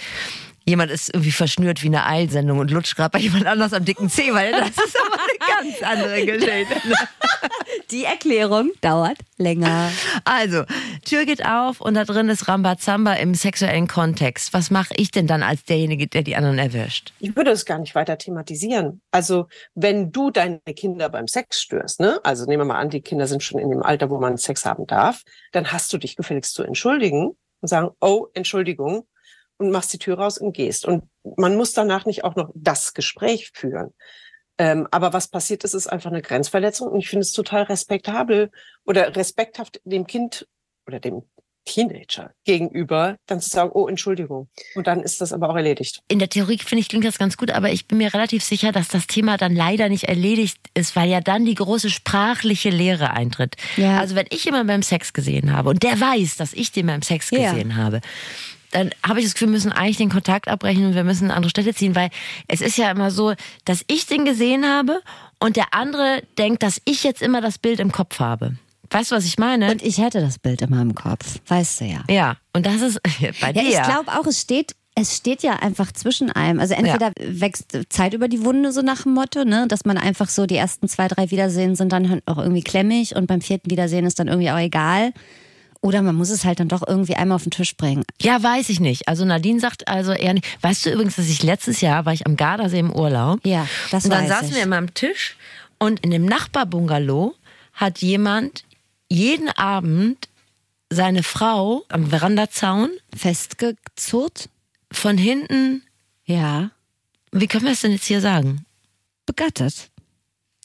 [0.71, 4.09] jemand ist irgendwie verschnürt wie eine Eilsendung und lutscht gerade bei jemand anders am dicken
[4.09, 6.75] Zeh, weil das ist aber eine ganz andere Geschichte.
[7.91, 9.91] Die Erklärung dauert länger.
[10.23, 10.63] Also,
[11.05, 14.53] Tür geht auf und da drin ist Rambazamba im sexuellen Kontext.
[14.53, 17.13] Was mache ich denn dann als derjenige, der die anderen erwischt?
[17.19, 19.01] Ich würde es gar nicht weiter thematisieren.
[19.11, 22.19] Also, wenn du deine Kinder beim Sex störst, ne?
[22.23, 24.65] Also nehmen wir mal an, die Kinder sind schon in dem Alter, wo man Sex
[24.65, 29.05] haben darf, dann hast du dich gefälligst zu entschuldigen und sagen, oh, Entschuldigung,
[29.61, 30.85] und machst die Tür raus und gehst.
[30.85, 31.03] Und
[31.37, 33.93] man muss danach nicht auch noch das Gespräch führen.
[34.57, 38.51] Ähm, aber was passiert ist, ist einfach eine Grenzverletzung und ich finde es total respektabel
[38.85, 40.47] oder respekthaft dem Kind
[40.85, 41.23] oder dem
[41.65, 44.49] Teenager gegenüber, dann zu sagen, oh, Entschuldigung.
[44.75, 46.01] Und dann ist das aber auch erledigt.
[46.07, 48.71] In der Theorie finde ich klingt das ganz gut, aber ich bin mir relativ sicher,
[48.71, 53.11] dass das Thema dann leider nicht erledigt ist, weil ja dann die große sprachliche Lehre
[53.11, 53.55] eintritt.
[53.77, 53.99] Ja.
[53.99, 57.03] Also wenn ich jemanden beim Sex gesehen habe und der weiß, dass ich den beim
[57.03, 57.51] Sex Ja.
[57.51, 58.01] gesehen habe,
[58.71, 61.29] dann habe ich das Gefühl, wir müssen eigentlich den Kontakt abbrechen und wir müssen in
[61.31, 62.09] eine andere Städte ziehen, weil
[62.47, 63.33] es ist ja immer so,
[63.65, 65.01] dass ich den gesehen habe
[65.39, 68.55] und der andere denkt, dass ich jetzt immer das Bild im Kopf habe.
[68.89, 69.71] Weißt du, was ich meine?
[69.71, 72.03] Und ich hätte das Bild in meinem Kopf, weißt du ja.
[72.09, 72.99] ja, und das ist
[73.41, 73.61] bei Ja, dir.
[73.69, 76.59] ich glaube auch, es steht, es steht ja einfach zwischen einem.
[76.59, 80.27] Also entweder wächst Zeit über die Wunde, so nach dem Motto, ne, dass man einfach
[80.27, 84.05] so die ersten zwei, drei Wiedersehen sind dann auch irgendwie klemmig und beim vierten Wiedersehen
[84.05, 85.13] ist dann irgendwie auch egal.
[85.81, 88.03] Oder man muss es halt dann doch irgendwie einmal auf den Tisch bringen.
[88.21, 89.07] Ja, weiß ich nicht.
[89.07, 90.45] Also Nadine sagt also eher nicht.
[90.63, 93.39] Weißt du übrigens, dass ich letztes Jahr war ich am Gardasee im Urlaub.
[93.45, 94.55] Ja, das Und dann saßen ich.
[94.55, 95.35] wir immer am Tisch
[95.79, 97.33] und in dem Nachbarbungalow
[97.73, 98.63] hat jemand
[99.09, 100.27] jeden Abend
[100.91, 104.49] seine Frau am Verandazaun Festgezurrt?
[104.93, 105.83] von hinten,
[106.25, 106.69] Ja.
[107.31, 108.65] wie können wir es denn jetzt hier sagen?
[109.25, 109.89] Begattet.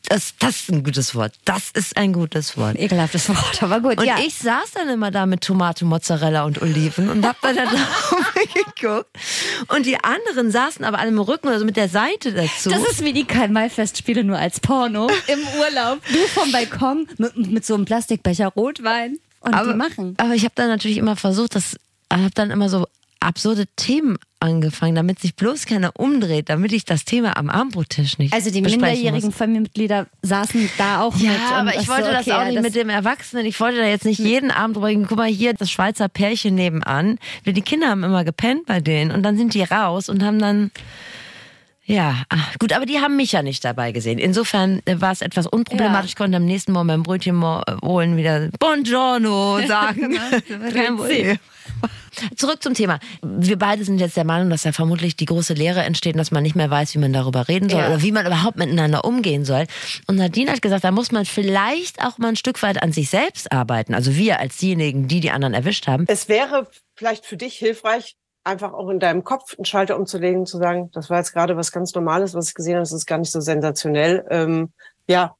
[0.08, 1.32] Das, das ist ein gutes Wort.
[1.44, 2.78] Das ist ein gutes Wort.
[2.78, 3.98] Ekelhaftes Wort, aber gut.
[3.98, 4.18] Und ja.
[4.18, 8.34] ich saß dann immer da mit Tomate, Mozzarella und Oliven und hab dann da drauf
[8.54, 9.10] geguckt.
[9.68, 12.70] Und die anderen saßen aber alle im Rücken oder so mit der Seite dazu.
[12.70, 15.98] Das ist wie die Karl-May-Festspiele nur als Porno im Urlaub.
[16.08, 20.14] Du vom Balkon mit, mit so einem Plastikbecher Rotwein und aber, die machen.
[20.18, 21.76] aber ich habe dann natürlich immer versucht, das
[22.12, 22.86] habe dann immer so
[23.20, 28.32] absurde Themen angefangen, damit sich bloß keiner umdreht, damit ich das Thema am Abendbrottisch nicht
[28.34, 29.36] Also die minderjährigen muss.
[29.36, 31.24] Familienmitglieder saßen da auch mit.
[31.24, 32.88] Ja, und aber ich ach so, wollte das okay, auch ja, nicht das- mit dem
[32.90, 33.46] Erwachsenen.
[33.46, 35.06] Ich wollte da jetzt nicht jeden Abend drüber gehen.
[35.08, 37.18] Guck mal hier, das Schweizer Pärchen nebenan.
[37.46, 40.70] Die Kinder haben immer gepennt bei denen und dann sind die raus und haben dann
[41.88, 44.18] Ja, ach, gut, aber die haben mich ja nicht dabei gesehen.
[44.18, 46.10] Insofern äh, war es etwas unproblematisch.
[46.10, 50.18] Ich konnte am nächsten Morgen beim Brötchen äh, holen wieder Buongiorno sagen.
[50.74, 51.38] Kein Problem.
[52.36, 52.98] Zurück zum Thema.
[53.22, 56.42] Wir beide sind jetzt der Meinung, dass da vermutlich die große Lehre entsteht, dass man
[56.42, 57.88] nicht mehr weiß, wie man darüber reden soll Ja.
[57.88, 59.66] oder wie man überhaupt miteinander umgehen soll.
[60.06, 63.10] Und Nadine hat gesagt, da muss man vielleicht auch mal ein Stück weit an sich
[63.10, 63.94] selbst arbeiten.
[63.94, 66.04] Also wir als diejenigen, die die anderen erwischt haben.
[66.08, 70.46] Es wäre vielleicht für dich hilfreich, einfach auch in deinem Kopf einen Schalter umzulegen, und
[70.46, 73.06] zu sagen, das war jetzt gerade was ganz Normales, was ich gesehen habe, das ist
[73.06, 74.24] gar nicht so sensationell.
[74.30, 74.72] Ähm,
[75.08, 75.34] ja,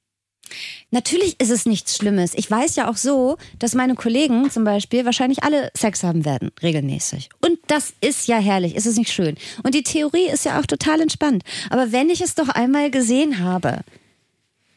[0.90, 2.32] Natürlich ist es nichts Schlimmes.
[2.35, 6.50] Ich weiß ja auch so, dass meine Kollegen zum Beispiel wahrscheinlich alle Sex haben werden,
[6.62, 7.28] regelmäßig.
[7.44, 9.37] Und das ist ja herrlich, ist es nicht schön.
[9.62, 11.42] Und die Theorie ist ja auch total entspannt.
[11.70, 13.80] Aber wenn ich es doch einmal gesehen habe,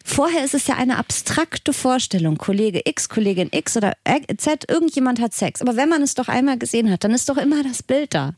[0.04, 2.38] vorher ist es ja eine abstrakte Vorstellung.
[2.38, 3.94] Kollege X, Kollegin X oder
[4.38, 5.62] Z, irgendjemand hat Sex.
[5.62, 8.34] Aber wenn man es doch einmal gesehen hat, dann ist doch immer das Bild da.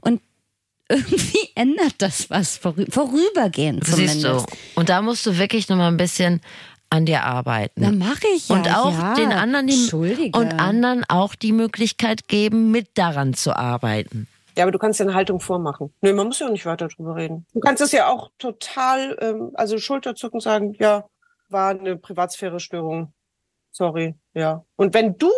[0.00, 0.20] Und
[0.88, 4.20] irgendwie ändert das was vorü vorübergehend zumindest.
[4.20, 4.44] Siehst du.
[4.76, 6.40] Und da musst du wirklich nochmal ein bisschen
[6.90, 7.80] an dir arbeiten.
[7.80, 8.56] Na, mache ich ja.
[8.56, 9.14] und auch ja.
[9.14, 14.26] den anderen die, und anderen auch die Möglichkeit geben, mit daran zu arbeiten.
[14.56, 15.92] Ja, aber du kannst ja eine Haltung vormachen.
[16.00, 17.46] Nö, man muss ja auch nicht weiter drüber reden.
[17.52, 21.04] Du kannst es ja auch total, ähm, also Schulterzucken sagen, ja,
[21.48, 23.12] war eine Privatsphäre-Störung.
[23.70, 24.64] Sorry, ja.
[24.76, 25.30] Und wenn du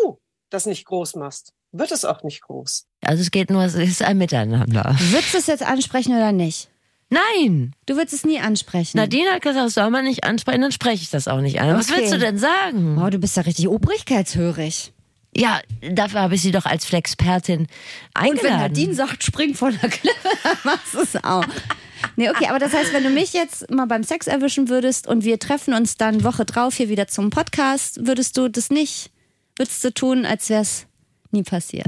[0.50, 2.86] das nicht groß machst, wird es auch nicht groß.
[3.04, 4.94] Also es geht nur, es ist ein Miteinander.
[4.98, 6.70] Würdest du es jetzt ansprechen oder nicht?
[7.10, 8.98] Nein, Du würdest es nie ansprechen.
[8.98, 11.74] Nadine hat gesagt, das soll man nicht ansprechen, dann spreche ich das auch nicht an.
[11.76, 12.00] Was Okay.
[12.00, 12.98] willst du denn sagen?
[13.02, 14.92] Oh, du bist ja richtig obrigkeitshörig.
[15.36, 15.60] Ja,
[15.92, 17.68] dafür habe ich sie doch als Flexpertin Und
[18.14, 18.60] wenn eingeladen.
[18.60, 21.44] Nadine sagt, spring von der Klippe, dann machst du es auch.
[22.16, 25.24] Nee, okay, aber das heißt, wenn du mich jetzt mal beim Sex erwischen würdest und
[25.24, 29.10] wir treffen uns dann Woche drauf hier wieder zum Podcast, würdest du das nicht,
[29.56, 30.86] würdest du tun, als wäre es
[31.32, 31.86] nie passiert?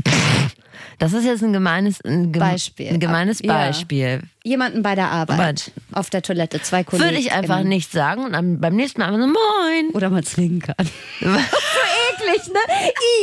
[0.99, 2.89] das ist jetzt ein gemeines ein gem Beispiel.
[2.89, 3.53] Ein gemeines Ja.
[3.55, 4.23] Beispiel.
[4.45, 5.73] Jemanden bei der Arbeit, Arbeit.
[5.93, 7.09] auf der Toilette, zwei Kollegen.
[7.11, 9.91] Würde ich einfach nicht sagen und dann beim nächsten Mal einfach so Moin.
[9.95, 10.75] Oder mal zwinkern.
[11.21, 12.61] so eklig, ne?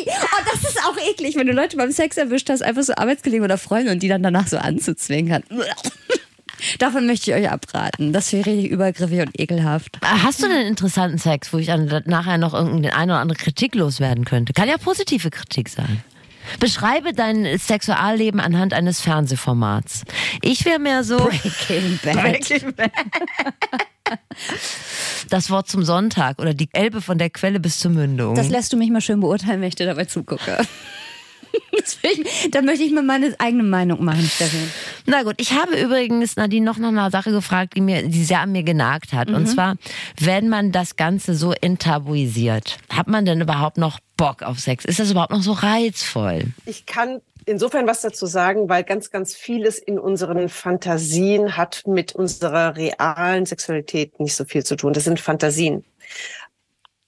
[0.05, 0.09] I.
[0.09, 3.43] Oh, das ist auch eklig, wenn du Leute beim Sex erwischt hast, einfach so Arbeitskollegen
[3.43, 5.43] oder Freunde und die dann danach so anzuzwinkern.
[6.79, 8.13] Davon möchte ich euch abraten.
[8.13, 9.97] Das wäre richtig übergriffig und ekelhaft.
[10.03, 13.75] Hast du denn interessanten Sex, wo ich dann nachher noch irgendeine eine oder andere Kritik
[13.75, 14.53] loswerden könnte?
[14.53, 16.01] Kann ja positive Kritik sein.
[16.59, 20.03] Beschreibe dein Sexualleben anhand eines Fernsehformats.
[20.41, 22.91] Ich wäre mehr so Breaking Bad.
[25.29, 28.35] das Wort zum Sonntag oder die Elbe von der Quelle bis zur Mündung.
[28.35, 30.57] Das lässt du mich mal schön beurteilen, wenn ich dir dabei zugucke.
[31.77, 34.71] Deswegen, da möchte ich mir meine eigene Meinung machen, Stefan.
[35.05, 38.41] Na gut, ich habe übrigens Nadine noch nach einer Sache gefragt, die mir, die sehr
[38.41, 39.29] an mir genagt hat.
[39.29, 39.75] Und zwar,
[40.19, 44.85] wenn man das Ganze so enttabuisiert, hat man denn überhaupt noch Bock auf Sex?
[44.85, 46.45] Ist das überhaupt noch so reizvoll?
[46.65, 52.13] Ich kann insofern was dazu sagen, weil ganz, ganz vieles in unseren Fantasien hat mit
[52.13, 54.93] unserer realen Sexualität nicht so viel zu tun.
[54.93, 55.83] Das sind Fantasien.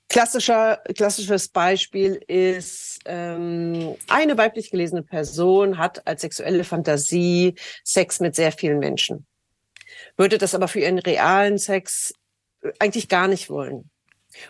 [0.07, 8.35] Klassischer, klassisches Beispiel ist, ähm, eine weiblich gelesene Person hat als sexuelle Fantasie Sex mit
[8.35, 9.25] sehr vielen Menschen.
[10.17, 12.13] Würde das aber für ihren realen Sex
[12.61, 13.89] äh, eigentlich gar nicht wollen.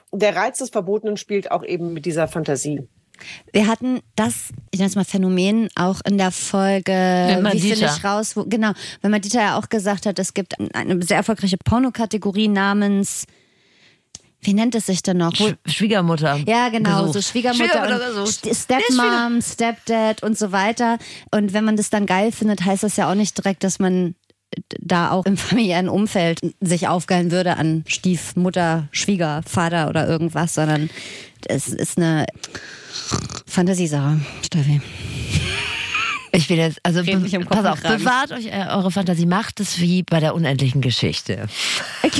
[0.10, 2.88] Und der Reiz des Verbotenen spielt auch eben mit dieser Fantasie.
[3.52, 6.92] Wir hatten das, ich nenne es mal Phänomen, auch in der Folge
[7.52, 8.36] Wie finde ich raus?
[8.36, 12.48] Wo, genau, wenn man Dieter ja auch gesagt hat, es gibt eine sehr erfolgreiche Pornokategorie
[12.48, 13.26] namens,
[14.42, 15.36] wie nennt es sich denn noch?
[15.36, 16.40] Sch Schwiegermutter.
[16.48, 17.14] Ja, genau, gesucht.
[17.14, 18.24] so Schwiegermutter, Schwiegermutter.
[18.24, 20.98] St- Stepmom, Stepdad und so weiter.
[21.32, 24.16] Und wenn man das dann geil findet, heißt das ja auch nicht direkt, dass man
[24.80, 30.90] da auch im familiären Umfeld sich aufgeilen würde an Stiefmutter, Schwiegervater oder irgendwas, sondern
[31.46, 32.26] es ist eine
[33.46, 34.82] Fantasiesache, Steffi.
[36.50, 38.00] Ich bin jetzt, also Red mich be im Kopf pass auf, Kragen.
[38.00, 41.46] bewahrt euch äh, eure Fantasie, macht es wie bei der unendlichen Geschichte.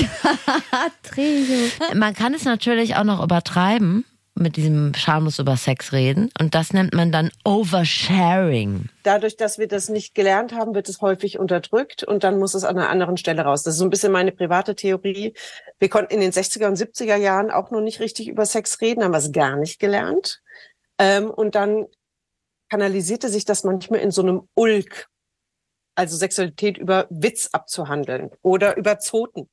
[1.94, 4.04] Man kann es natürlich auch noch übertreiben
[4.36, 8.88] mit diesem schamlos über Sex reden und das nennt man dann Oversharing.
[9.02, 12.62] dadurch, dass wir das nicht gelernt haben, wird es häufig unterdrückt und dann muss es
[12.62, 13.64] an einer anderen Stelle raus.
[13.64, 15.34] Das ist so ein bisschen meine private Theorie.
[15.80, 19.02] Wir konnten in den 60er und 70er Jahren auch noch nicht richtig über Sex reden,
[19.02, 20.40] haben wir es gar nicht gelernt.
[21.00, 21.86] Ähm, und dann
[22.70, 25.08] kanalisierte sich das manchmal in so einem Ulk,
[25.94, 29.48] also Sexualität über Witz abzuhandeln oder über Zoten.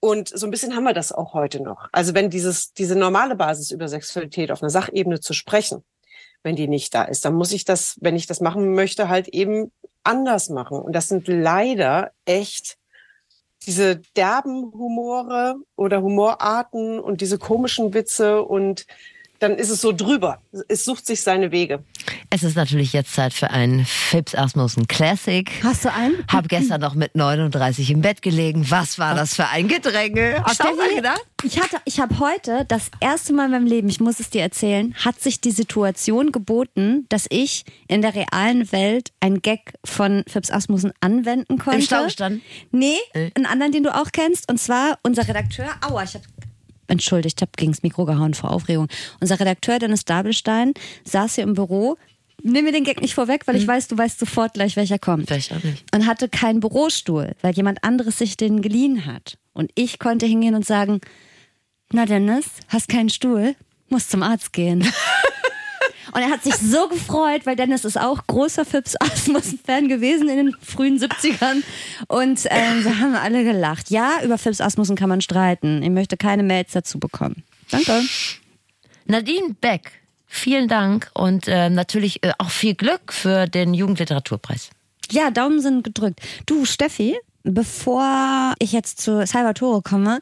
[0.00, 1.88] Und so ein bisschen haben wir das auch heute noch.
[1.92, 5.84] Also wenn dieses, diese normale Basis über Sexualität auf einer Sachebene zu sprechen,
[6.42, 9.28] wenn die nicht da ist, dann muss ich das, wenn ich das machen möchte, halt
[9.28, 9.70] eben
[10.02, 10.80] anders machen.
[10.80, 12.78] Und das sind leider echt
[13.64, 18.86] diese derben Humore oder Humorarten und diese komischen Witze und
[19.42, 20.40] dann ist es so drüber.
[20.68, 21.82] Es sucht sich seine Wege.
[22.30, 25.50] Es ist natürlich jetzt Zeit für einen Fips Asmussen Classic.
[25.62, 26.24] Hast du einen?
[26.30, 28.70] Hab gestern noch mit 39 im Bett gelegen.
[28.70, 30.42] Was war das für ein Gedränge?
[30.44, 31.20] Hast du auch mal gedacht?
[31.44, 34.42] Ich hatte, ich habe heute das erste Mal in meinem Leben, ich muss es dir
[34.42, 40.22] erzählen, hat sich die Situation geboten, dass ich in der realen Welt einen Gag von
[40.28, 41.82] Fips Asmussen anwenden konnte.
[41.82, 42.42] Stau gestanden?
[42.70, 43.30] Nee, Äh.
[43.34, 44.48] einen anderen, den du auch kennst.
[44.50, 46.24] Und zwar unser Redakteur, aua, ich habe
[46.92, 48.88] entschuldigt, ich habe gegen das Mikro gehauen vor Aufregung.
[49.20, 50.74] Unser Redakteur Dennis Dabelstein
[51.04, 51.96] saß hier im Büro.
[52.42, 55.28] Nimm mir den Gag nicht vorweg, weil ich weiß, du weißt sofort gleich, welcher kommt.
[55.28, 55.84] Vielleicht auch nicht.
[55.94, 59.38] Und hatte keinen Bürostuhl, weil jemand anderes sich den geliehen hat.
[59.52, 61.00] Und ich konnte hingehen und sagen,
[61.92, 63.54] na Dennis, hast keinen Stuhl,
[63.88, 64.84] musst zum Arzt gehen.
[66.12, 70.36] Und er hat sich so gefreut, weil Dennis ist auch großer Fips Asmussen-Fan gewesen in
[70.36, 71.62] den frühen 70ern.
[72.08, 73.90] Und ähm, wir haben alle gelacht.
[73.90, 75.82] Ja, über Fips Asmussen kann man streiten.
[75.82, 77.42] Ich möchte keine Mails dazu bekommen.
[77.70, 78.02] Danke.
[79.06, 79.90] Nadine Beck,
[80.26, 84.70] vielen Dank und äh, natürlich äh, auch viel Glück für den Jugendliteraturpreis.
[85.10, 86.20] Ja, Daumen sind gedrückt.
[86.46, 90.20] Du, Steffi, bevor ich jetzt zu Salvatore komme,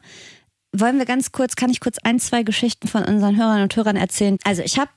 [0.73, 3.97] wollen wir ganz kurz, kann ich kurz ein, zwei Geschichten von unseren Hörern und Hörern
[3.97, 4.37] erzählen?
[4.43, 4.89] Also ich habe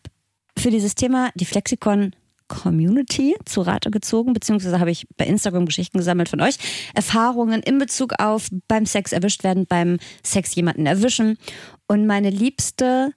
[0.59, 2.12] für dieses Thema die Flexikon
[2.49, 6.57] Community zu Rate gezogen, beziehungsweise habe ich bei Instagram Geschichten gesammelt von euch.
[6.95, 11.38] Erfahrungen in Bezug auf beim Sex erwischt werden, beim Sex jemanden erwischen.
[11.87, 13.12] Und meine liebste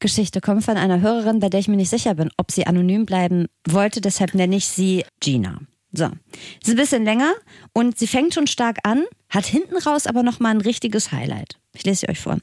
[0.00, 3.06] Geschichte kommt von einer Hörerin, bei der ich mir nicht sicher bin, ob sie anonym
[3.06, 4.00] bleiben wollte.
[4.00, 5.60] Deshalb nenne ich sie Gina.
[5.92, 6.08] So,
[6.62, 7.32] sie ist ein bisschen länger
[7.72, 11.60] und sie fängt schon stark an, hat hinten raus aber noch mal ein richtiges Highlight.
[11.72, 12.38] Ich lese sie euch vor.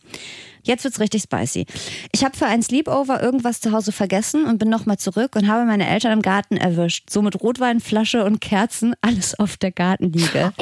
[0.64, 1.66] Jetzt wird's richtig spicy.
[2.12, 5.66] Ich habe für ein Sleepover irgendwas zu Hause vergessen und bin nochmal zurück und habe
[5.66, 7.10] meine Eltern im Garten erwischt.
[7.10, 10.54] So mit Rotweinflasche und Kerzen, alles auf der Gartenliege.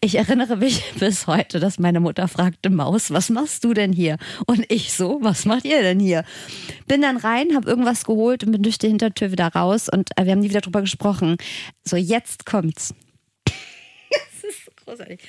[0.00, 4.16] Ich erinnere mich bis heute, dass meine Mutter fragte, Maus, was machst du denn hier?
[4.46, 6.24] Und ich so, was macht ihr denn hier?
[6.86, 10.24] Bin dann rein, habe irgendwas geholt und bin durch die Hintertür wieder raus und äh,
[10.24, 11.36] wir haben nie wieder drüber gesprochen.
[11.84, 12.94] So, jetzt kommt's.
[13.46, 15.20] das ist großartig.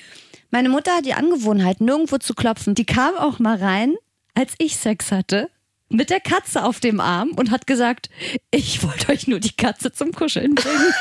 [0.54, 2.76] Meine Mutter hat die Angewohnheit, nirgendwo zu klopfen.
[2.76, 3.96] Die kam auch mal rein,
[4.34, 5.50] als ich Sex hatte,
[5.88, 8.08] mit der Katze auf dem Arm und hat gesagt,
[8.52, 10.76] ich wollte euch nur die Katze zum Kuscheln bringen.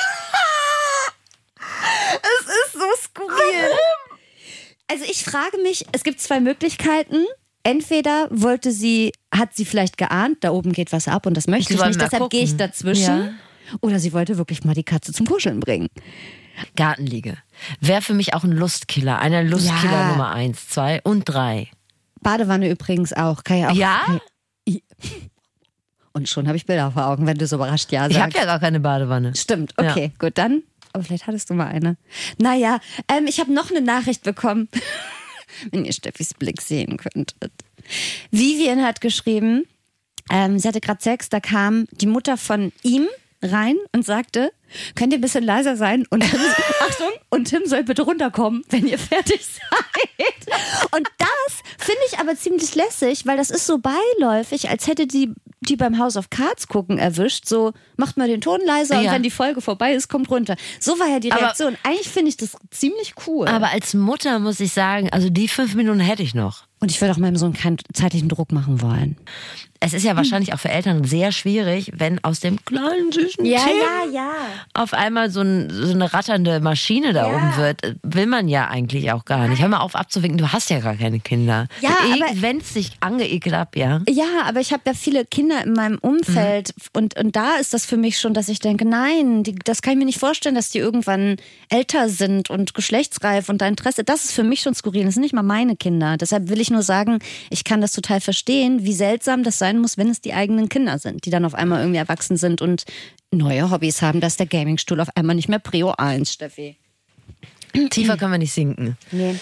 [2.23, 3.69] es ist so skurril.
[4.87, 7.23] Also ich frage mich, es gibt zwei Möglichkeiten.
[7.61, 11.73] Entweder wollte sie, hat sie vielleicht geahnt, da oben geht was ab und das möchte
[11.73, 13.19] Sie ich nicht, deshalb gehe ich dazwischen.
[13.19, 13.33] Ja.
[13.81, 15.89] Oder sie wollte wirklich mal die Katze zum Kuscheln bringen.
[16.75, 17.37] Gartenliege.
[17.79, 19.19] Wäre für mich auch ein Lustkiller.
[19.19, 20.07] Einer Lustkiller Ja.
[20.11, 21.69] Nummer eins, zwei und drei.
[22.21, 23.43] Badewanne übrigens auch.
[23.43, 24.01] Kann ja auch Ja?
[24.05, 24.21] Kann
[26.13, 28.15] Und schon habe ich Bilder vor Augen, wenn du so überrascht ja sagst.
[28.15, 29.35] Ich habe ja gar keine Badewanne.
[29.35, 30.63] Stimmt, okay, gut, dann.
[30.93, 31.97] Aber vielleicht hattest du mal eine.
[32.37, 34.69] Naja, ähm, ich habe noch eine Nachricht bekommen.
[35.71, 37.51] wenn ihr Steffis Blick sehen könntet.
[38.31, 39.65] Vivian hat geschrieben,
[40.31, 43.07] ähm, sie hatte gerade Sex, da kam die Mutter von ihm
[43.41, 44.51] rein und sagte,
[44.95, 46.05] könnt ihr ein bisschen leiser sein?
[46.09, 46.39] Und Tim,
[46.89, 50.89] Achtung, und Tim soll bitte runterkommen, wenn ihr fertig seid.
[50.95, 51.27] Und das
[51.77, 55.33] finde ich aber ziemlich lässig, weil das ist so beiläufig, als hätte die
[55.65, 59.13] die beim House of Cards gucken erwischt, so macht mal den Ton leiser und Ja.
[59.13, 60.57] wenn die Folge vorbei ist, kommt runter.
[60.81, 61.77] So war ja die Aber- Reaktion.
[61.83, 63.47] Eigentlich finde ich das ziemlich cool.
[63.47, 66.63] Aber als Mutter muss ich sagen, also die fünf Minuten hätte ich noch.
[66.83, 69.15] Und ich würde auch meinem Sohn keinen zeitlichen Druck machen wollen.
[69.85, 73.51] Es ist ja wahrscheinlich auch für Eltern sehr schwierig, wenn aus dem kleinen süßen Tim
[74.13, 74.31] ja.
[74.73, 77.35] auf einmal so, ein, so eine ratternde Maschine da Ja.
[77.35, 77.95] oben wird.
[78.01, 79.61] Will man ja eigentlich auch gar nicht.
[79.61, 81.67] Hör mal auf abzuwinken, du hast ja gar keine Kinder.
[81.81, 83.99] Ja, aber- Wenn es sich angeekelt ab, ja.
[84.07, 87.85] Ja, aber ich habe ja viele Kinder in meinem Umfeld und, und da ist das
[87.85, 90.69] für mich schon, dass ich denke, nein, die, das kann ich mir nicht vorstellen, dass
[90.69, 91.35] die irgendwann
[91.67, 94.05] älter sind und geschlechtsreif und da Interesse.
[94.05, 95.03] Das ist für mich schon skurril.
[95.03, 96.15] Das sind nicht mal meine Kinder.
[96.15, 99.97] Deshalb will ich nur sagen, ich kann das total verstehen, wie seltsam das sein muss,
[99.97, 102.83] wenn es die eigenen Kinder sind, die dann auf einmal irgendwie erwachsen sind und
[103.31, 104.19] neue Hobbys haben.
[104.19, 106.77] dass der Gamingstuhl auf einmal nicht mehr Prio 1, Steffi.
[107.89, 108.97] Tiefer können wir nicht sinken.
[109.11, 109.35] Nee.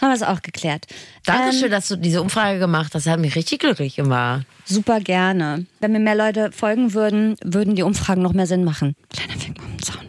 [0.00, 0.86] Haben wir es auch geklärt.
[1.24, 3.06] Dankeschön, Ähm, dass du diese Umfrage gemacht hast.
[3.06, 4.46] Das hat mich richtig glücklich gemacht.
[4.64, 5.64] Super gerne.
[5.78, 8.94] Wenn mir mehr Leute folgen würden, würden die Umfragen noch mehr Sinn machen.
[9.10, 10.07] Kleiner Finger am Zaun.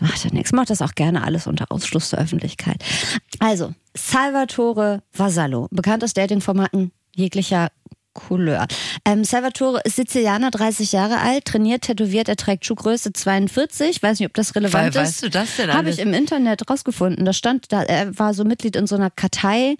[0.00, 0.52] Macht ja nichts.
[0.52, 2.82] Macht das auch gerne alles unter Ausschluss der Öffentlichkeit.
[3.38, 7.70] Also, Salvatore Vasallo, bekannt aus Datingformaten jeglicher
[8.16, 8.66] Couleur.
[9.04, 14.02] Ähm, Salvatore ist Sizilianer, 30 Jahre alt, trainiert, tätowiert, er trägt Schuhgröße 42.
[14.02, 15.08] Weiß nicht, ob das relevant Woher ist.
[15.08, 17.24] weißt du das denn Habe ich im Internet rausgefunden.
[17.24, 19.76] Da stand, da, er war so Mitglied in so einer Kartei,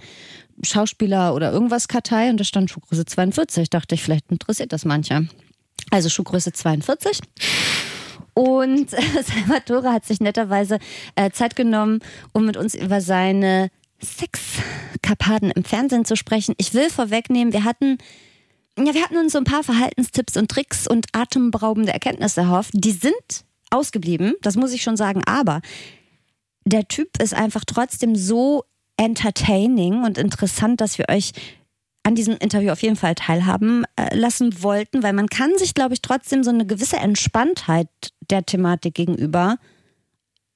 [0.63, 3.71] Schauspieler oder irgendwas Kartei und da stand Schuhgröße 42.
[3.71, 5.29] Dachte ich, vielleicht interessiert das manche.
[5.91, 7.21] Also Schuhgröße 42.
[8.37, 10.79] Und äh, Salvatore hat sich netterweise
[11.15, 12.01] äh, Zeit genommen,
[12.35, 13.71] um mit uns über seine
[14.03, 16.55] Sexkarpaden im Fernsehen zu sprechen.
[16.59, 17.97] Ich will vorwegnehmen, wir hatten
[18.79, 22.73] ja, wir hatten uns so ein paar Verhaltenstipps und Tricks und atemberaubende Erkenntnisse erhofft.
[22.75, 23.15] Die sind
[23.71, 25.63] ausgeblieben, das muss ich schon sagen, aber
[26.67, 28.65] der Typ ist einfach trotzdem so
[28.99, 31.33] entertaining und interessant, dass wir euch
[32.07, 35.93] an diesem Interview auf jeden Fall teilhaben äh, lassen wollten, weil man kann sich, glaube
[35.93, 37.89] ich, trotzdem so eine gewisse Entspanntheit
[38.31, 39.57] der Thematik gegenüber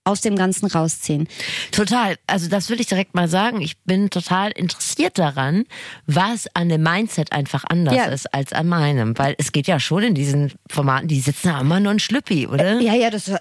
[0.05, 1.26] aus dem Ganzen rausziehen.
[1.72, 2.14] Total.
[2.28, 3.62] Also das will ich direkt mal sagen.
[3.62, 5.64] Ich bin total interessiert daran,
[6.07, 8.05] was an dem Mindset einfach anders ja.
[8.05, 9.18] ist als an meinem.
[9.18, 12.46] Weil es geht ja schon in diesen Formaten, die sitzen da immer nur ein Schlüppi,
[12.46, 12.80] oder?
[12.80, 13.32] Ja, ja, das,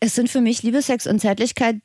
[0.00, 1.76] es sind für mich Liebe, Sex und Zärtlichkeit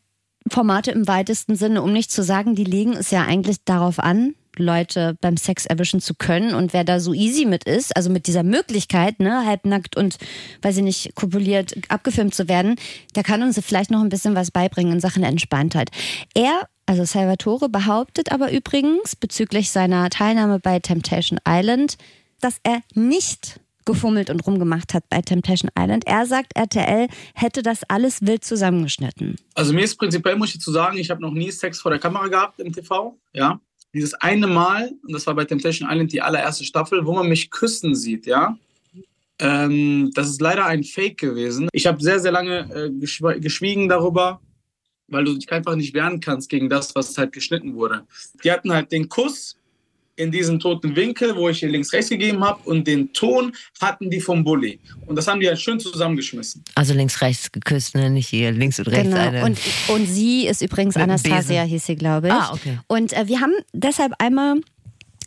[0.49, 4.35] Formate im weitesten Sinne, um nicht zu sagen, die legen es ja eigentlich darauf an,
[4.59, 6.53] Leute beim Sex erwischen zu können.
[6.53, 10.17] Und wer da so easy mit ist, also mit dieser Möglichkeit, ne, halbnackt und,
[10.61, 12.75] weiß ich nicht, kopuliert, abgefilmt zu werden,
[13.15, 15.89] der kann uns vielleicht noch ein bisschen was beibringen in Sachen Entspanntheit.
[16.33, 21.97] Er, also Salvatore, behauptet aber übrigens bezüglich seiner Teilnahme bei Temptation Island,
[22.41, 26.05] dass er nicht gefummelt und rumgemacht hat bei Temptation Island.
[26.05, 29.35] Er sagt, RTL hätte das alles wild zusammengeschnitten.
[29.55, 31.99] Also mir ist prinzipiell, muss ich zu sagen, ich habe noch nie Sex vor der
[31.99, 33.17] Kamera gehabt im TV.
[33.33, 33.59] Ja,
[33.93, 37.49] dieses eine Mal, und das war bei Temptation Island die allererste Staffel, wo man mich
[37.49, 38.57] küssen sieht, ja.
[39.39, 41.69] Ähm, das ist leider ein Fake gewesen.
[41.71, 44.41] Ich habe sehr, sehr lange äh, geschwiegen darüber,
[45.07, 48.05] weil du dich einfach nicht wehren kannst gegen das, was halt geschnitten wurde.
[48.43, 49.58] Die hatten halt den Kuss
[50.19, 54.09] in diesen toten Winkel, wo ich hier links rechts gegeben habe und den Ton hatten
[54.09, 54.79] die vom Bully.
[55.05, 56.63] Und das haben die halt schön zusammengeschmissen.
[56.75, 58.09] Also links rechts geküsst, ne?
[58.09, 59.09] nicht hier links und rechts.
[59.09, 59.17] Genau.
[59.17, 59.45] Eine.
[59.45, 59.57] Und,
[59.87, 62.33] und sie ist übrigens Anastasia, hieß sie, glaube ich.
[62.33, 62.79] Ah, okay.
[62.87, 64.55] Und äh, wir haben deshalb einmal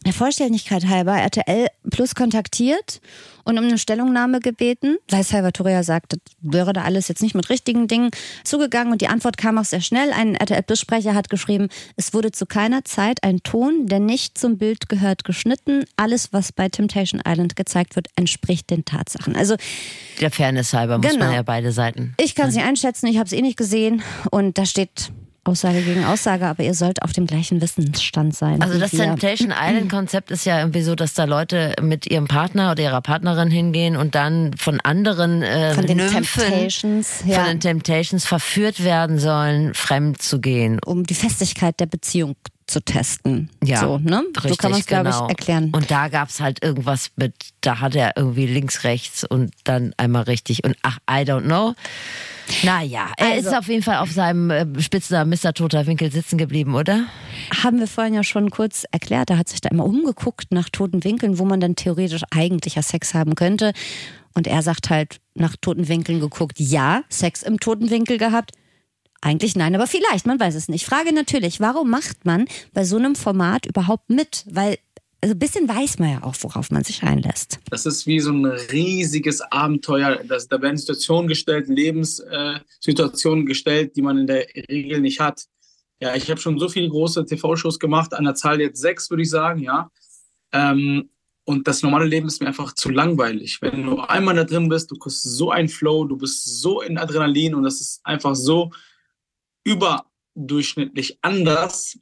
[0.05, 3.01] der Vollständigkeit halber RTL Plus kontaktiert
[3.45, 7.51] und um eine Stellungnahme gebeten, weil Salvatore sagt, das wäre da alles jetzt nicht mit
[7.51, 8.11] richtigen Dingen
[8.45, 10.13] zugegangen und die Antwort kam auch sehr schnell.
[10.13, 14.59] Ein RTL Plus-Sprecher hat geschrieben, es wurde zu keiner Zeit ein Ton, der nicht zum
[14.59, 15.85] Bild gehört, geschnitten.
[15.97, 19.35] Alles, was bei Temptation Island gezeigt wird, entspricht den Tatsachen.
[19.37, 19.57] Also
[20.21, 21.27] der Fairness halber muss Genau.
[21.27, 22.15] man ja beide Seiten.
[22.19, 25.11] ich kann es nicht einschätzen, ich habe es eh nicht gesehen und da steht
[25.45, 28.63] Aussage gegen Aussage, aber ihr sollt auf dem gleichen Wissensstand sein.
[28.63, 28.93] Also das.
[28.93, 33.01] Temptation Island Konzept ist ja irgendwie so, dass da Leute mit ihrem Partner oder ihrer
[33.01, 38.25] Partnerin hingehen und dann von anderen äh, von den Nymphen, Temptations, ja, von den Temptations
[38.25, 40.79] verführt werden sollen, fremd zu gehen.
[40.85, 42.37] um die Festigkeit der Beziehung
[42.67, 43.51] zu testen.
[43.63, 44.23] Ja, so, ne?
[44.37, 45.25] Richtig, so kann man es, glaube genau.
[45.25, 45.71] ich, erklären.
[45.75, 50.23] Und da gab's halt irgendwas mit, da hat er irgendwie links, rechts und dann einmal
[50.25, 51.75] richtig und ach, I don't know.
[52.63, 55.55] Naja, er Also- ist auf jeden Fall auf seinem äh, Spitznamen Mr.
[55.55, 57.07] Toter Winkel sitzen geblieben, oder?
[57.63, 61.05] Haben wir vorhin ja schon kurz erklärt, er hat sich da immer umgeguckt nach toten
[61.05, 63.73] Winkeln, wo man dann theoretisch eigentlich ja Sex haben könnte.
[64.35, 68.53] Und er sagt halt, nach toten Winkeln geguckt, ja, Sex im toten Winkel gehabt.
[69.25, 70.85] Eigentlich nein, aber vielleicht, man weiß es nicht.
[70.85, 74.45] Frage natürlich, warum macht man bei so einem Format überhaupt mit?
[74.51, 74.79] Weil
[75.23, 77.61] also ein bisschen weiß man ja auch, worauf man sich einlässt.
[77.71, 80.21] Das ist wie so ein riesiges Abenteuer.
[80.27, 85.45] Das, da werden Situationen gestellt, Lebenssituationen äh, gestellt, die man in der Regel nicht hat.
[86.01, 89.23] Ja, ich habe schon so viele große TV-Shows gemacht, an der Zahl jetzt sechs, würde
[89.23, 89.93] ich sagen, ja.
[90.51, 91.11] Ähm,
[91.45, 93.63] und das normale Leben ist mir einfach zu langweilig.
[93.63, 96.99] Wenn du einmal da drin bist, du kriegst so einen Flow, du bist so in
[96.99, 98.73] Adrenalin und das ist einfach so
[99.65, 101.99] überdurchschnittlich anders.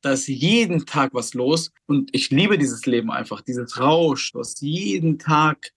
[0.00, 4.32] Da ist jeden Tag was los und ich liebe dieses Leben einfach, dieses Rausch.
[4.34, 5.72] Hast jeden Tag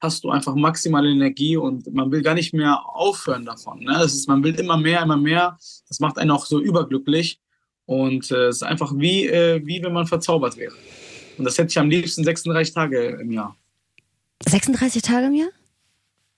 [0.00, 3.80] hast du einfach maximale Energie und man will gar nicht mehr aufhören davon.
[3.80, 4.00] Ne?
[4.02, 5.58] Es ist, man will immer mehr, immer mehr.
[5.88, 7.40] Das macht einen auch so überglücklich
[7.86, 10.74] und äh, es ist einfach wie, äh, wie wenn man verzaubert wäre.
[11.38, 13.56] Und das hätte ich am liebsten 36 Tage im Jahr.
[14.48, 15.48] 36 Tage im Jahr?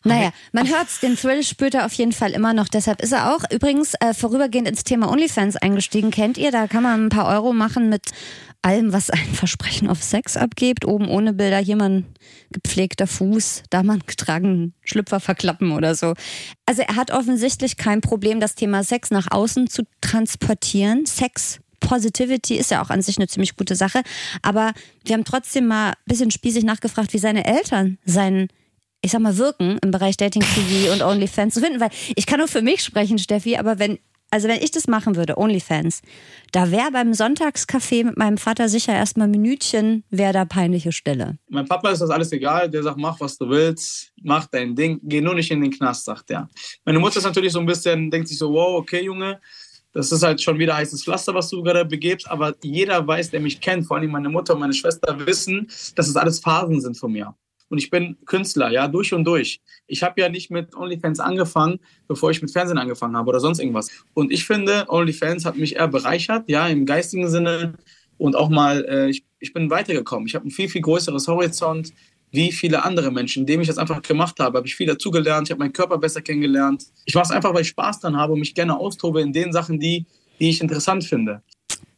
[0.04, 2.68] Naja, man hört's, den Thrill spürt er auf jeden Fall immer noch.
[2.68, 6.10] Deshalb ist er auch übrigens äh, vorübergehend ins Thema OnlyFans eingestiegen.
[6.10, 6.52] Kennt ihr?
[6.52, 8.02] Da kann man ein paar Euro machen mit
[8.62, 10.84] allem, was ein Versprechen auf Sex abgibt.
[10.84, 12.06] Oben ohne Bilder, hier mal ein
[12.50, 16.14] gepflegter Fuß, da mal einen getragenen Schlüpfer verklappen oder so.
[16.64, 21.06] Also er hat offensichtlich kein Problem, das Thema Sex nach außen zu transportieren.
[21.06, 24.02] Sex Positivity ist ja auch an sich eine ziemlich gute Sache.
[24.42, 24.72] Aber
[25.04, 28.48] wir haben trotzdem mal ein bisschen spießig nachgefragt, wie seine Eltern seinen
[29.00, 32.38] ich sag mal, wirken im Bereich Dating TV und OnlyFans zu finden, weil ich kann
[32.38, 33.98] nur für mich sprechen, Steffi, aber wenn,
[34.30, 36.02] also wenn ich das machen würde, OnlyFans,
[36.52, 41.38] da wäre beim Sonntagscafé mit meinem Vater sicher erstmal Minütchen, wäre da peinliche Stille.
[41.48, 42.68] Mein Papa ist das alles egal.
[42.68, 46.04] Der sagt, mach, was du willst, mach dein Ding, geh nur nicht in den Knast,
[46.04, 46.48] sagt er.
[46.84, 49.40] Meine Mutter ist natürlich so ein bisschen, denkt sich so, wow, okay, Junge,
[49.92, 53.40] das ist halt schon wieder heißes Pflaster, was du gerade begebst, aber jeder weiß, der
[53.40, 56.96] mich kennt, vor allem meine Mutter und meine Schwester wissen, dass es alles Phasen sind
[56.96, 57.34] von mir.
[57.68, 59.60] Und ich bin Künstler, ja, durch und durch.
[59.86, 63.58] Ich habe ja nicht mit OnlyFans angefangen, bevor ich mit Fernsehen angefangen habe oder sonst
[63.58, 63.90] irgendwas.
[64.14, 67.74] Und ich finde, OnlyFans hat mich eher bereichert, ja, im geistigen Sinne.
[68.16, 70.26] und auch mal, äh, ich, ich bin weitergekommen.
[70.26, 71.92] Ich habe ein viel, viel größeres Horizont
[72.30, 73.40] wie viele andere Menschen.
[73.40, 76.20] Indem ich das einfach gemacht habe, habe ich viel dazugelernt, ich habe meinen Körper besser
[76.20, 76.84] kennengelernt.
[77.04, 79.52] Ich mache es einfach, weil ich Spaß dann habe und mich gerne austobe in den
[79.52, 80.06] Sachen, die,
[80.40, 81.42] die ich interessant finde.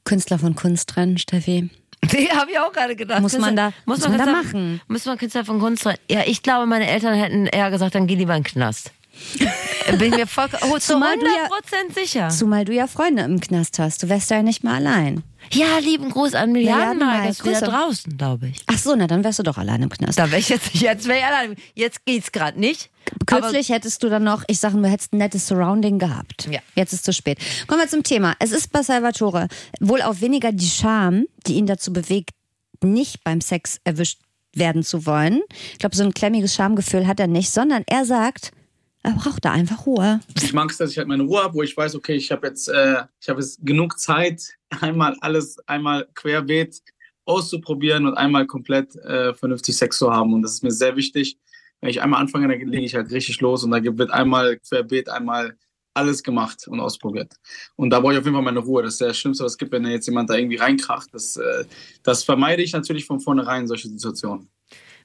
[0.04, 1.70] Künstler von Kunst trennen, Steffi.
[2.12, 3.20] Die habe ich auch gerade gedacht.
[3.20, 4.80] Muss man da, muss muss man da machen.
[4.88, 5.84] Muss man Künstler von Kunst?
[6.10, 8.92] Ja, ich glaube, meine Eltern hätten eher gesagt, dann geh lieber in den Knast.
[9.98, 12.28] Bin mir voll, oh, zu Zumal 100% du ja- sicher.
[12.28, 14.02] Zumal du ja Freunde im Knast hast.
[14.02, 15.22] Du wärst da ja nicht mal allein.
[15.52, 16.98] Ja, lieben Gruß an Milliardenmark.
[16.98, 17.64] Milliardenmark, Ist Grüße.
[17.64, 18.62] draußen, glaube ich.
[18.66, 20.18] Ach so, na dann wärst du doch allein im Knast.
[20.18, 21.56] Da wäre ich jetzt, jetzt wäre ich allein.
[21.74, 22.90] Jetzt geht's gerade nicht.
[23.26, 26.48] Kürzlich hättest du dann noch, ich sage, du hättest ein nettes Surrounding gehabt.
[26.50, 26.60] Ja.
[26.76, 27.38] Jetzt ist zu spät.
[27.66, 28.34] Kommen wir zum Thema.
[28.38, 29.48] Es ist bei Salvatore
[29.80, 32.30] wohl auch weniger die Scham, die ihn dazu bewegt,
[32.84, 34.20] nicht beim Sex erwischt
[34.54, 35.40] werden zu wollen.
[35.72, 38.52] Ich glaube, so ein klemmiges Schamgefühl hat er nicht, sondern er sagt,
[39.02, 40.20] er braucht da einfach Ruhe.
[40.42, 42.46] Ich mag es, dass ich halt meine Ruhe habe, wo ich weiß, okay, ich habe
[42.48, 46.82] jetzt, äh, ich habe jetzt genug Zeit, einmal alles, einmal querbeet
[47.24, 50.34] auszuprobieren und einmal komplett äh, vernünftig Sex zu haben.
[50.34, 51.38] Und das ist mir sehr wichtig.
[51.80, 55.08] Wenn ich einmal anfange, dann lege ich halt richtig los und da wird einmal querbeet,
[55.08, 55.56] einmal
[55.94, 57.34] alles gemacht und ausprobiert.
[57.76, 58.82] Und da brauche ich auf jeden Fall meine Ruhe.
[58.82, 61.08] Das ist das Schlimmste, was es gibt, wenn jetzt jemand da irgendwie reinkracht.
[61.12, 61.64] Das, äh,
[62.02, 64.48] das vermeide ich natürlich von vornherein, solche Situationen.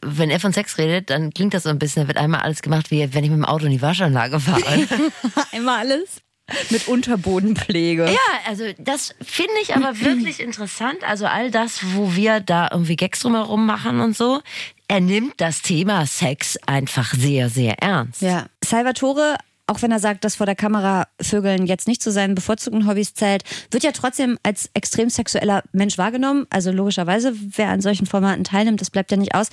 [0.02, 2.62] Wenn er von Sex redet, dann klingt das so ein bisschen, da wird einmal alles
[2.62, 4.88] gemacht, wie wenn ich mit dem Auto in die Waschanlage fahre.
[5.52, 6.22] Einmal alles
[6.70, 8.06] mit Unterbodenpflege.
[8.06, 10.98] Ja, also das finde ich aber wirklich interessant.
[11.04, 14.42] Also all das, wo wir da irgendwie Gags drumherum machen und so.
[14.88, 18.22] Er nimmt das Thema Sex einfach sehr, sehr ernst.
[18.22, 18.46] Ja.
[18.64, 19.38] Salvatore,
[19.68, 23.14] auch wenn er sagt, dass vor der Kamera Vögeln jetzt nicht zu seinen bevorzugten Hobbys
[23.14, 26.46] zählt, wird ja trotzdem als extrem sexueller Mensch wahrgenommen.
[26.50, 29.50] Also logischerweise, wer an solchen Formaten teilnimmt, das bleibt ja nicht aus.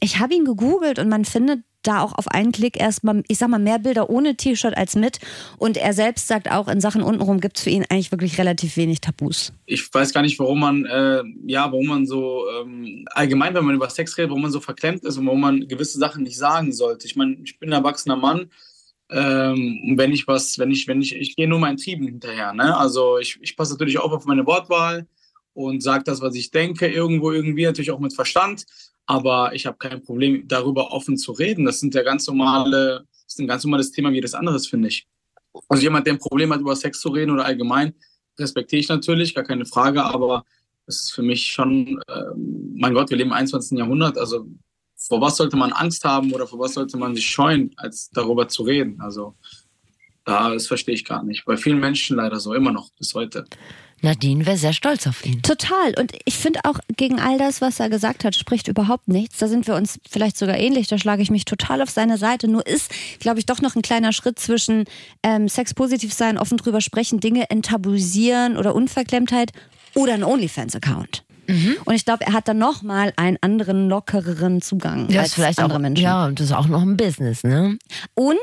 [0.00, 3.48] Ich habe ihn gegoogelt und man findet da auch auf einen Klick erstmal, ich sag
[3.48, 5.20] mal, mehr Bilder ohne T-Shirt als mit.
[5.58, 8.76] Und er selbst sagt auch, in Sachen untenrum gibt es für ihn eigentlich wirklich relativ
[8.76, 9.52] wenig Tabus.
[9.66, 13.74] ich weiß gar nicht, warum man, äh, ja, warum man so ähm, allgemein, wenn man
[13.74, 16.72] über Sex redet, warum man so verklemmt ist und warum man gewisse Sachen nicht sagen
[16.72, 17.06] sollte.
[17.06, 18.50] Ich meine, ich bin ein erwachsener Mann.
[19.10, 22.52] Ähm, wenn ich was, wenn ich, wenn ich, ich gehe nur meinen Trieben hinterher.
[22.52, 22.76] Ne?
[22.76, 25.06] Also ich, ich passe natürlich auch auf meine Wortwahl
[25.52, 28.64] und sage das, was ich denke, irgendwo irgendwie natürlich auch mit Verstand.
[29.06, 31.64] Aber ich habe kein Problem, darüber offen zu reden.
[31.64, 34.88] Das sind ja ganz normale, das ist ein ganz normales Thema wie jedes anderes, finde
[34.88, 35.06] ich.
[35.68, 37.94] Also jemand, der ein Problem hat, über Sex zu reden oder allgemein,
[38.38, 40.44] respektiere ich natürlich, gar keine Frage, aber
[40.86, 43.78] es ist für mich schon, ähm, mein Gott, wir leben im 21.
[43.78, 44.46] Jahrhundert, also
[45.08, 48.48] vor was sollte man Angst haben oder vor was sollte man sich scheuen, als darüber
[48.48, 49.00] zu reden?
[49.00, 49.34] Also
[50.24, 51.44] da, das verstehe ich gar nicht.
[51.44, 53.44] Bei vielen Menschen leider so, immer noch, bis heute.
[54.00, 55.40] Nadine wäre sehr stolz auf ihn.
[55.42, 55.94] Total.
[55.98, 59.38] Und ich finde auch gegen all das, was er gesagt hat, spricht überhaupt nichts.
[59.38, 60.88] Da sind wir uns vielleicht sogar ähnlich.
[60.88, 62.48] Da schlage ich mich total auf seine Seite.
[62.48, 64.84] Nur ist, glaube ich, doch noch ein kleiner Schritt zwischen
[65.22, 69.52] ähm, Sex positiv sein, offen drüber sprechen, Dinge enttabuisieren oder Unverklemmtheit
[69.94, 71.23] oder ein OnlyFans-Account.
[71.84, 75.34] Und ich glaube, er hat dann noch mal einen anderen, lockereren Zugang Das als ist
[75.34, 76.02] vielleicht andere auch, Menschen.
[76.04, 77.78] ja, und das ist auch noch ein Business, ne?
[78.14, 78.38] Und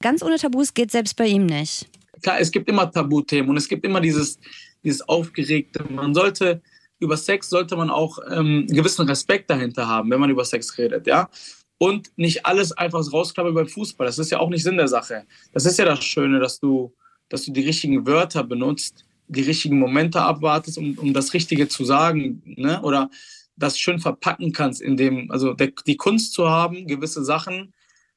[0.00, 1.88] ganz ohne Tabus geht selbst bei ihm nicht.
[2.22, 4.38] Klar, es gibt immer Tabuthemen und es gibt immer dieses,
[4.82, 5.84] dieses Aufgeregte.
[5.90, 6.62] Man sollte,
[6.98, 10.76] über Sex sollte man auch ähm, einen gewissen Respekt dahinter haben, wenn man über Sex
[10.78, 11.28] redet, ja.
[11.80, 14.04] Und nicht alles einfach rausklappen beim Fußball.
[14.06, 15.24] Das ist ja auch nicht Sinn der Sache.
[15.52, 16.92] Das ist ja das Schöne, dass du,
[17.28, 21.84] dass du die richtigen Wörter benutzt, die richtigen Momente abwartest, um, um das Richtige zu
[21.84, 22.80] sagen, ne?
[22.82, 23.10] Oder
[23.56, 27.72] das schön verpacken kannst, in dem, also der, die Kunst zu haben, gewisse Sachen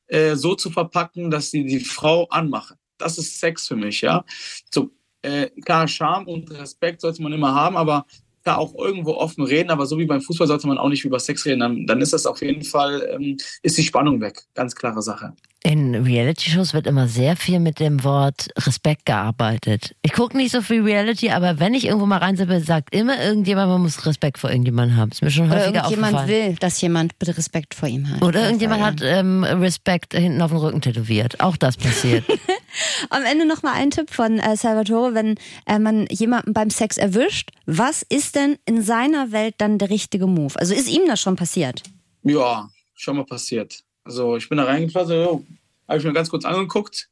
[0.08, 2.78] äh, so zu verpacken, dass sie die Frau anmachen.
[2.98, 4.24] Das ist Sex für mich, ja.
[4.72, 4.92] So,
[5.22, 8.06] äh, klar, Charme und Respekt sollte man immer haben, aber
[8.44, 11.20] da auch irgendwo offen reden, aber so wie beim Fußball sollte man auch nicht über
[11.20, 14.44] Sex reden, dann, dann ist das auf jeden Fall, ähm, ist die Spannung weg.
[14.54, 15.34] Ganz klare Sache.
[15.64, 19.96] In Reality-Shows wird immer sehr viel mit dem Wort Respekt gearbeitet.
[20.02, 23.70] Ich gucke nicht so viel Reality, aber wenn ich irgendwo mal reinsippe, sagt immer irgendjemand,
[23.70, 25.12] man muss Respekt vor irgendjemandem haben.
[25.12, 26.50] Ist mir schon Oder häufiger irgendjemand aufgefallen.
[26.50, 28.24] will, dass jemand bitte Respekt vor ihm hat.
[28.24, 31.40] Oder irgendjemand hat ähm, Respekt hinten auf dem Rücken tätowiert.
[31.42, 32.26] Auch das passiert.
[33.12, 35.36] Am Ende noch mal ein Tipp von äh, Salvatore, wenn
[35.68, 40.26] äh, man jemanden beim Sex erwischt, was ist denn in seiner Welt dann der richtige
[40.26, 40.60] Move?
[40.60, 41.84] Also ist ihm das schon passiert?
[42.24, 43.84] Ja, schon mal passiert.
[44.04, 45.46] Also ich bin da reingefallen, so,
[45.88, 47.10] habe ich mir ganz kurz angeguckt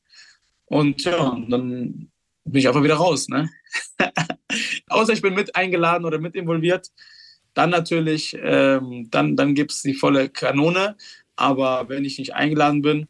[0.66, 2.10] und ja, dann
[2.46, 3.30] bin ich einfach wieder raus.
[3.30, 3.50] Ne?
[4.90, 6.92] Außer ich bin mit eingeladen oder mit involviert,
[7.54, 10.96] dann natürlich, ähm, dann, dann gibt es die volle Kanone.
[11.36, 13.08] Aber wenn ich nicht eingeladen bin,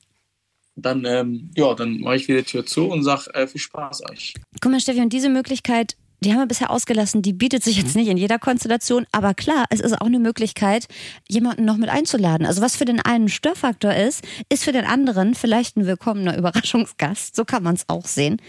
[0.76, 4.10] dann, ähm, ja, dann mache ich wieder die Tür zu und sage äh, viel Spaß
[4.10, 4.34] euch.
[4.62, 7.96] Guck mal, Steffi, und diese Möglichkeit, die haben wir bisher ausgelassen, die bietet sich jetzt
[7.96, 10.88] nicht in jeder Konstellation, aber klar, es ist auch eine Möglichkeit,
[11.28, 12.46] jemanden noch mit einzuladen.
[12.46, 16.38] Also was für den einen ein Störfaktor ist, ist für den anderen vielleicht ein willkommener
[16.38, 17.36] Überraschungsgast.
[17.36, 18.42] So kann man es auch sehen.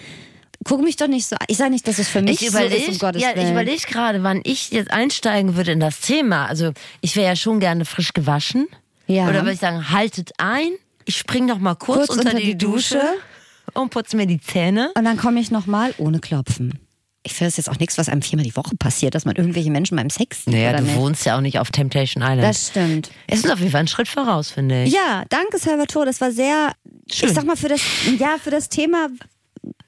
[0.64, 1.46] guck mich doch nicht so an.
[1.48, 3.36] Ich sage nicht, dass es für mich Ich so ist, überlege um Gottes ja, ich
[3.36, 3.52] Willen.
[3.52, 6.46] überleg gerade, wann ich jetzt einsteigen würde in das Thema.
[6.46, 8.66] Also ich wäre ja schon gerne frisch gewaschen.
[9.06, 9.28] Ja.
[9.28, 10.70] Oder würde ich sagen, haltet ein,
[11.04, 13.00] ich spring noch mal kurz, Kurz unter die Dusche.
[13.74, 14.90] und putze mir die Zähne.
[14.96, 16.78] Und dann komme ich nochmal ohne Klopfen.
[17.22, 19.70] Ich finde das jetzt auch nichts, was einem viermal die Woche passiert, dass man irgendwelche
[19.70, 20.54] Menschen beim Sex sieht.
[20.54, 20.96] Naja, du nicht?
[20.96, 22.42] wohnst ja auch nicht auf Temptation Island.
[22.42, 23.10] Das stimmt.
[23.26, 24.92] es ist auf jeden Fall ein Schritt voraus, finde ich.
[24.94, 26.06] Ja, danke Salvatore.
[26.06, 26.72] Das war sehr,
[27.10, 27.28] Schön.
[27.28, 27.82] ich sag mal, für das,
[28.18, 29.08] ja, für das Thema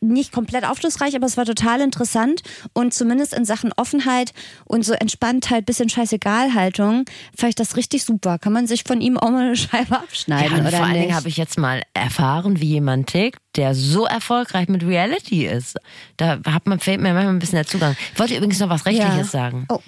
[0.02, 2.42] nicht komplett aufschlussreich, aber es war total interessant
[2.72, 4.32] und zumindest in Sachen Offenheit
[4.64, 7.04] und so Entspanntheit, bisschen Scheißegal-Haltung,
[7.36, 8.38] fand ich das richtig super.
[8.38, 10.92] Kann man sich von ihm auch mal eine Scheibe Ja, abschneiden, und oder vor allen
[10.92, 11.02] nicht?
[11.04, 15.76] Dingen habe ich jetzt mal erfahren, wie jemand tickt, der so erfolgreich mit Reality ist.
[16.16, 17.96] Da hat man, fehlt mir manchmal ein bisschen der Zugang.
[18.12, 19.24] Ich wollte übrigens noch was Rechtliches Ja.
[19.24, 19.66] sagen.
[19.68, 19.78] Oh.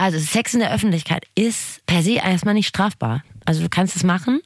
[0.00, 3.22] Also Sex in der Öffentlichkeit ist per se erstmal nicht strafbar.
[3.44, 4.40] Also du kannst es machen,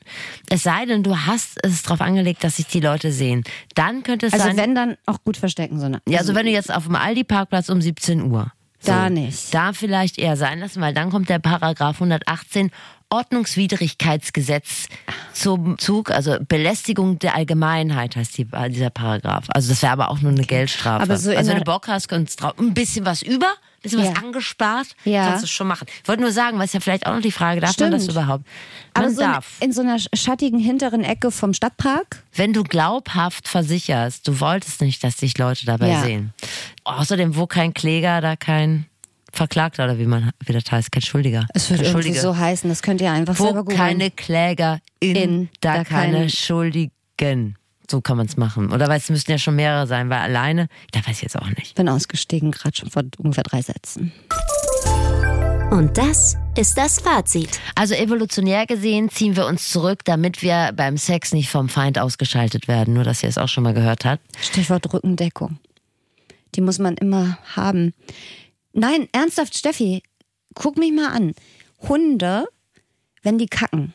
[0.50, 3.44] es sei denn, du hast es darauf angelegt, dass sich die Leute sehen.
[3.76, 5.78] Dann könnte es also sein, wenn, dann auch gut verstecken.
[5.78, 8.50] So eine, ja, also wenn du jetzt auf dem Aldi-Parkplatz um 17 Uhr.
[8.82, 9.54] Da nicht.
[9.54, 12.70] Da vielleicht eher sein lassen, weil dann kommt der Paragraph 118
[13.10, 14.88] Ordnungswidrigkeitsgesetz
[15.32, 19.44] zum Zug, also Belästigung der Allgemeinheit heißt die, dieser Paragraph.
[19.48, 21.04] Also das wäre aber auch nur eine Geldstrafe.
[21.04, 23.52] Aber so also wenn du Bock hast, drauf, ein bisschen was über,
[23.84, 24.10] bisschen Ja.
[24.10, 25.28] was angespart, Ja.
[25.28, 25.86] kannst du schon machen.
[26.02, 28.16] Ich wollte nur sagen, was ja vielleicht auch noch die Frage, darf man das Stimmt.
[28.18, 28.44] überhaupt?
[28.96, 29.46] Man Aber so darf.
[29.60, 32.22] in so einer schattigen hinteren Ecke vom Stadtpark.
[32.34, 36.02] Wenn du glaubhaft versicherst, du wolltest nicht, dass dich Leute dabei Ja.
[36.02, 36.32] sehen.
[36.84, 38.86] Außerdem, wo kein Kläger, da kein
[39.32, 41.46] Verklagter oder wie man wie das heißt, kein Schuldiger.
[41.54, 43.76] Es wird kein irgendwie so heißen, das könnt ihr einfach selber Wo googeln.
[43.78, 47.56] keine Kläger in, In, da, da keine, keine- Schuldigen.
[47.90, 48.72] So kann man es machen.
[48.72, 51.48] Oder weil es müssten ja schon mehrere sein, weil alleine, da weiß ich jetzt auch
[51.48, 51.74] nicht.
[51.74, 54.12] bin ausgestiegen, gerade schon vor ungefähr drei Sätzen.
[55.70, 57.60] Und das ist das Fazit.
[57.74, 62.68] Also evolutionär gesehen ziehen wir uns zurück, damit wir beim Sex nicht vom Feind ausgeschaltet
[62.68, 62.94] werden.
[62.94, 64.22] Nur, dass ihr es auch schon mal gehört habt.
[64.40, 65.58] Stichwort Rückendeckung.
[66.54, 67.92] Die muss man immer haben.
[68.72, 70.02] Nein, ernsthaft, Steffi,
[70.54, 71.34] guck mich mal an.
[71.80, 72.46] Hunde,
[73.22, 73.92] wenn die kacken,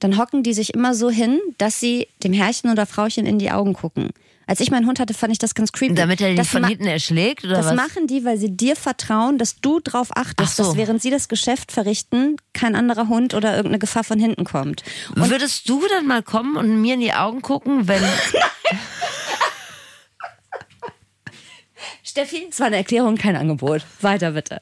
[0.00, 3.50] dann hocken die sich immer so hin, dass sie dem Herrchen oder Frauchen in die
[3.50, 4.10] Augen gucken.
[4.46, 5.94] Als ich meinen Hund hatte, fand ich das ganz creepy.
[5.94, 7.76] Damit er dich Das von hinten erschlägt oder Das was?
[7.76, 10.62] machen die, weil sie dir vertrauen, dass du drauf achtest, Ach so.
[10.64, 14.82] dass während sie das Geschäft verrichten, kein anderer Hund oder irgendeine Gefahr von hinten kommt.
[15.14, 18.02] Würdest du dann mal kommen und mir in die Augen gucken, wenn
[22.02, 23.82] Steffi, es war eine Erklärung, kein Angebot.
[24.00, 24.60] Weiter bitte.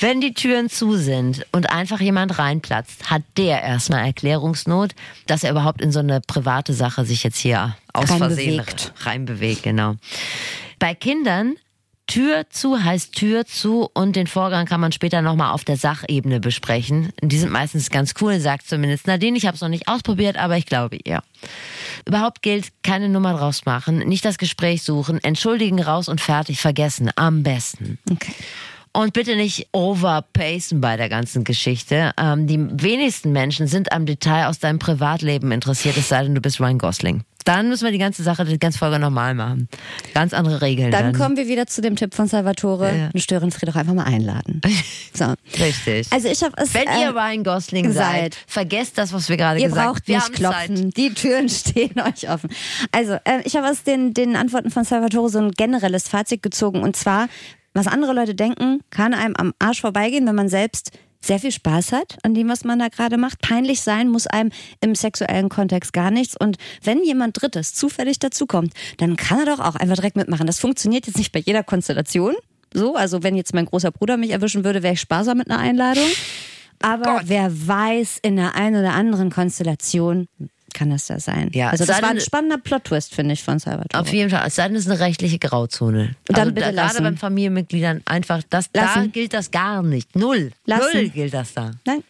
[0.00, 4.94] Wenn die Türen zu sind und einfach jemand reinplatzt, hat der erstmal Erklärungsnot,
[5.26, 8.62] dass er überhaupt in so eine private Sache sich jetzt hier aus Versehen
[9.00, 9.62] Reinbewegt.
[9.62, 9.96] Genau.
[10.78, 11.54] Bei Kindern
[12.06, 16.38] Tür zu heißt Tür zu und den Vorgang kann man später nochmal auf der Sachebene
[16.38, 17.12] besprechen.
[17.22, 19.38] Die sind meistens ganz cool, sagt zumindest Nadine.
[19.38, 21.22] Ich habe es noch nicht ausprobiert, aber ich glaube ihr.
[22.06, 27.10] Überhaupt gilt, keine Nummer draus machen, nicht das Gespräch suchen, entschuldigen raus und fertig, vergessen.
[27.16, 27.98] Am besten.
[28.10, 28.34] Okay.
[28.96, 32.12] Und bitte nicht overpacen bei der ganzen Geschichte.
[32.16, 36.40] Ähm, die wenigsten Menschen sind am Detail aus deinem Privatleben interessiert, es sei denn, du
[36.40, 37.24] bist Ryan Gosling.
[37.44, 39.68] Dann müssen wir die ganze Sache, die ganze Folge normal machen.
[40.14, 40.90] Ganz andere Regeln.
[40.90, 42.86] Dann Dann, kommen wir wieder zu dem Tipp von Salvatore.
[42.86, 43.10] Ja.
[43.12, 44.60] Eine Störenfried doch einfach mal einladen.
[45.16, 45.32] So.
[45.60, 46.08] Richtig.
[46.10, 46.74] Also ich habe es.
[46.74, 48.36] Wenn äh, ihr Ryan Gosling seid, seid.
[48.48, 49.92] vergesst das, was wir gerade Ihr gesagt haben.
[49.92, 50.76] braucht Wir nicht klopfen.
[50.76, 50.96] Zeit.
[50.96, 52.50] Die Türen stehen euch offen.
[52.90, 56.82] Also, äh, ich habe aus den, den Antworten von Salvatore so ein generelles Fazit gezogen.
[56.82, 57.28] Und zwar,
[57.74, 61.92] was andere Leute denken, kann einem am Arsch vorbeigehen, wenn man selbst sehr viel Spaß
[61.92, 63.40] hat an dem, was man da gerade macht.
[63.40, 64.50] Peinlich sein muss einem
[64.80, 66.36] im sexuellen Kontext gar nichts.
[66.38, 70.46] Und wenn jemand Drittes zufällig dazukommt, dann kann er doch auch einfach direkt mitmachen.
[70.46, 72.34] Das funktioniert jetzt nicht bei jeder Konstellation.
[72.72, 75.60] So, also wenn jetzt mein großer Bruder mich erwischen würde, wäre ich sparsam mit einer
[75.60, 76.06] Einladung.
[76.82, 80.26] Aber wer weiß, in der einen oder anderen Konstellation
[80.74, 81.50] kann das da sein.
[81.54, 84.02] Ja, also das war ein spannender Plot-Twist, finde ich, von Salvatore.
[84.02, 86.16] Auf jeden Fall, es sei denn, es ist eine rechtliche Grauzone.
[86.26, 87.02] Dann also bitte da, gerade lassen.
[87.04, 90.14] beim Familienmitgliedern einfach, das, da gilt das gar nicht.
[90.14, 90.50] Null.
[90.66, 90.88] Lassen.
[90.92, 91.70] Null gilt das da.
[91.86, 92.02] Nein.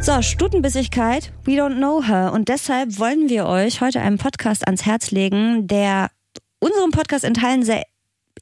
[0.00, 2.32] So, Stutenbissigkeit, we don't know her.
[2.32, 6.10] Und deshalb wollen wir euch heute einen Podcast ans Herz legen, der
[6.58, 7.84] unserem Podcast in Teilen sehr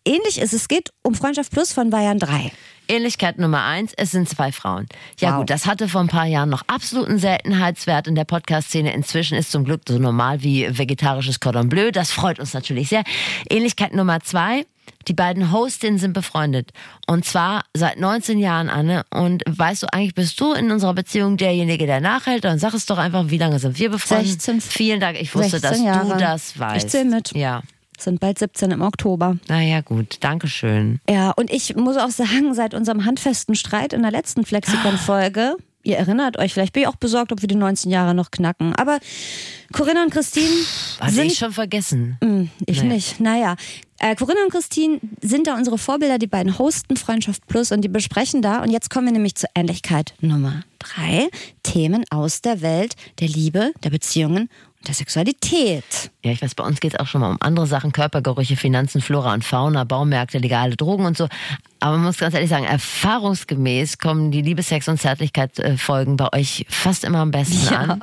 [0.04, 0.52] ähnlich ist.
[0.52, 2.50] Es geht um Freundschaft Plus von Bayern 3.
[2.88, 4.86] Ähnlichkeit Nummer eins, es sind zwei Frauen.
[5.18, 5.38] Ja Wow.
[5.40, 8.92] gut, das hatte vor ein paar Jahren noch absoluten Seltenheitswert in der Podcast-Szene.
[8.92, 11.90] Inzwischen ist zum Glück so normal wie vegetarisches Cordon Bleu.
[11.90, 13.02] Das freut uns natürlich sehr.
[13.48, 14.66] Ähnlichkeit Nummer zwei,
[15.08, 16.70] die beiden Hostinnen sind befreundet.
[17.06, 19.04] Und zwar seit 19 Jahren, Anne.
[19.10, 22.44] Und weißt du, eigentlich bist du in unserer Beziehung derjenige, der nachhält.
[22.44, 24.28] Dann sag es doch einfach, wie lange sind wir befreundet?
[24.42, 24.60] 16.
[24.60, 26.20] Vielen Dank, ich wusste, 16 dass du Jahre.
[26.20, 26.84] das weißt.
[26.84, 27.32] Ich zähl mit.
[27.34, 27.62] Ja,
[27.98, 29.36] Sind bald 17 im Oktober.
[29.48, 31.00] naja gut, Dankeschön.
[31.08, 35.96] Ja, und ich muss auch sagen, seit unserem handfesten Streit in der letzten Flexikon-Folge Ihr
[35.96, 38.72] erinnert euch, vielleicht bin ich auch besorgt, ob wir die 19 Jahre noch knacken.
[38.76, 39.00] Aber
[39.72, 40.46] Corinna und Christine
[41.00, 42.18] Hatte sind ich schon vergessen.
[42.20, 42.94] Mm, Ich Naja.
[42.94, 43.18] nicht.
[43.20, 43.56] Naja.
[43.98, 47.88] Äh, Corinna und Christine sind da unsere Vorbilder, die beiden hosten Freundschaft Plus und die
[47.88, 48.62] besprechen da.
[48.62, 51.28] Und jetzt kommen wir nämlich zur Ähnlichkeit Nummer drei.
[51.64, 54.50] Themen aus der Welt der Liebe, der Beziehungen
[54.86, 56.10] der Sexualität.
[56.24, 59.00] Ja, ich weiß, bei uns geht es auch schon mal um andere Sachen, Körpergerüche, Finanzen,
[59.00, 61.28] Flora und Fauna, Baumärkte, legale Drogen und so.
[61.80, 66.64] Aber man muss ganz ehrlich sagen, erfahrungsgemäß kommen die Liebe, Sex und Zärtlichkeit-Folgen bei euch
[66.68, 67.78] fast immer am besten Ja.
[67.80, 68.00] an.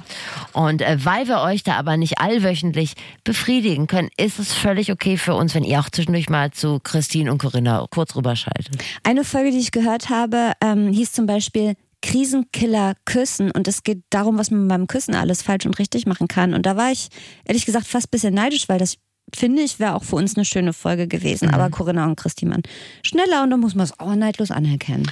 [0.53, 5.17] Und äh, weil wir euch da aber nicht allwöchentlich befriedigen können, ist es völlig okay
[5.17, 8.69] für uns, wenn ihr auch zwischendurch mal zu Christine und Corinna kurz rüberschaltet.
[9.03, 14.03] Eine Folge, die ich gehört habe, ähm, hieß zum Beispiel Krisenkiller küssen und es geht
[14.09, 16.53] darum, was man beim Küssen alles falsch und richtig machen kann.
[16.53, 17.09] Und da war ich
[17.45, 18.97] ehrlich gesagt fast ein bisschen neidisch, weil das
[19.35, 21.49] finde ich wäre auch für uns eine schöne Folge gewesen.
[21.49, 22.63] Aber Corinna und Christine waren
[23.03, 25.09] schneller und da muss man es auch neidlos anerkennen.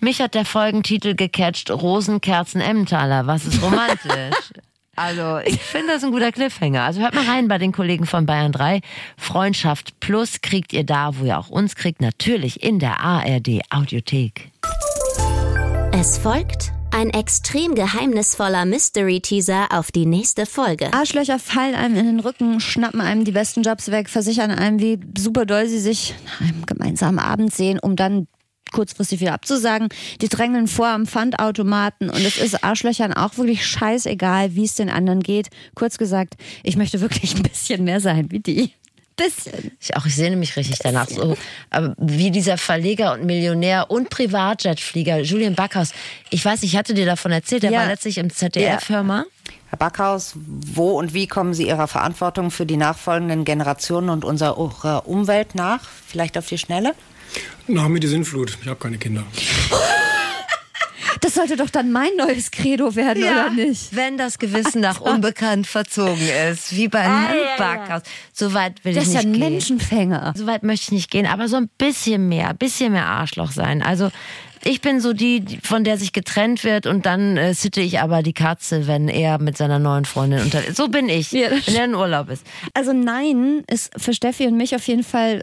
[0.00, 4.52] Mich hat der Folgentitel gecatcht, Rosenkerzen Emmentaler, was ist romantisch?
[5.00, 6.82] Also, ich finde das ein guter Cliffhanger.
[6.82, 8.80] Also hört mal rein bei den Kollegen von Bayern 3.
[9.16, 14.50] Freundschaft Plus kriegt ihr da, wo ihr auch uns kriegt, natürlich in der ARD Audiothek.
[16.00, 20.92] Es folgt ein extrem geheimnisvoller Mystery-Teaser auf die nächste Folge.
[20.94, 25.00] Arschlöcher fallen einem in den Rücken, schnappen einem die besten Jobs weg, versichern einem, wie
[25.18, 28.28] super doll sie sich nach einem gemeinsamen Abend sehen, um dann
[28.70, 29.88] kurzfristig wieder abzusagen.
[30.20, 34.90] Die drängeln vor am Pfandautomaten und es ist Arschlöchern auch wirklich scheißegal, wie es den
[34.90, 35.48] anderen geht.
[35.74, 38.72] Kurz gesagt, ich möchte wirklich ein bisschen mehr sein wie die.
[39.18, 39.72] Bisschen.
[39.80, 41.08] Ich auch, ich sehne mich richtig danach.
[41.08, 41.36] So,
[41.70, 45.90] aber wie dieser Verleger und Millionär und Privatjetflieger Julian Backhaus.
[46.30, 47.80] Ich weiß, ich hatte dir davon erzählt, der Ja.
[47.80, 49.24] war letztlich im ZDF, hör mal.
[49.70, 54.56] Herr Backhaus, wo und wie kommen Sie Ihrer Verantwortung für die nachfolgenden Generationen und unserer
[55.06, 55.80] Umwelt nach?
[56.06, 56.94] Vielleicht auf die Schnelle?
[57.66, 58.56] Nach mir die Sinnflut.
[58.62, 59.24] Ich habe keine Kinder.
[61.20, 63.94] Das sollte doch dann mein neues Credo werden, oder nicht?
[63.94, 68.02] Wenn das Gewissen nach unbekannt verzogen ist, wie bei Herrn Backhaus.
[68.32, 69.52] So weit will Das ich ist ja nicht ein gehen.
[69.52, 70.34] Menschenfänger.
[70.36, 73.50] So weit möchte ich nicht gehen, aber so ein bisschen mehr, ein bisschen mehr Arschloch
[73.50, 73.82] sein.
[73.82, 74.10] Also
[74.64, 78.22] ich bin so die, von der sich getrennt wird und dann äh, sitte ich aber
[78.22, 80.60] die Katze, wenn er mit seiner neuen Freundin unter.
[80.74, 82.44] So bin ich, Ja, das wenn er in Urlaub ist.
[82.74, 85.42] Also nein ist für Steffi und mich auf jeden Fall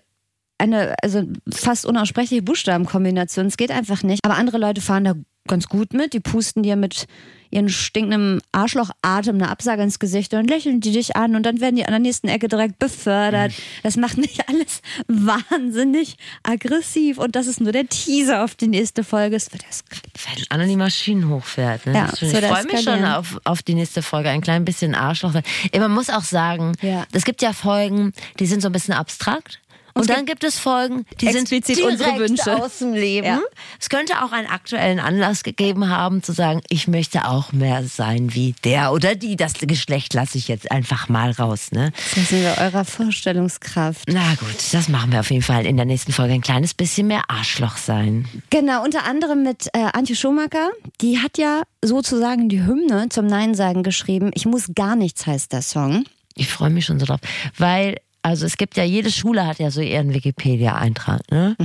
[0.58, 3.45] eine also fast unaussprechliche Buchstabenkombination.
[3.47, 4.24] Es geht einfach nicht.
[4.24, 5.14] Aber andere Leute fahren da
[5.47, 6.14] ganz gut mit.
[6.14, 7.06] Die pusten dir mit
[7.51, 11.76] ihren stinkenden Arschlochatem eine Absage ins Gesicht und lächeln die dich an und dann werden
[11.76, 13.53] die an der nächsten Ecke direkt befördert.
[13.84, 19.03] Das macht mich alles wahnsinnig aggressiv und das ist nur der Teaser auf die nächste
[19.03, 19.36] Folge.
[19.36, 21.86] Es wird erst Wenn Anne die Maschinen hochfährt.
[21.86, 21.93] Ne?
[21.93, 24.30] Ja, ich freue mich schon auf, auf die nächste Folge.
[24.30, 25.34] Ein klein bisschen Arschloch.
[25.72, 27.06] Ey, Man muss auch sagen, Ja.
[27.12, 29.60] es gibt ja Folgen, die sind so ein bisschen abstrakt.
[29.98, 32.62] Und, dann gibt es Folgen, die sind direkt unsere Wünsche.
[32.62, 33.28] aus dem Leben.
[33.28, 33.39] Ja.
[33.80, 38.34] Es könnte auch einen aktuellen Anlass gegeben haben, zu sagen, ich möchte auch mehr sein
[38.34, 39.38] wie der oder die.
[39.38, 41.72] Das Geschlecht lasse ich jetzt einfach mal raus.
[41.72, 41.93] Ne?
[42.14, 44.10] das sind wir eurer Vorstellungskraft.
[44.12, 46.34] Na gut, das machen wir auf jeden Fall in der nächsten Folge.
[46.34, 48.28] Ein kleines bisschen mehr Arschloch sein.
[48.50, 50.72] Genau, unter anderem mit äh, Antje Schumacher.
[51.00, 54.32] Die hat ja sozusagen die Hymne zum Nein sagen geschrieben.
[54.34, 56.04] Ich muss gar nichts heißt der Song.
[56.36, 57.22] Ich freue mich schon so drauf,
[57.58, 61.55] weil also es gibt ja jede Schule hat ja so ihren Wikipedia-Eintrag, ne?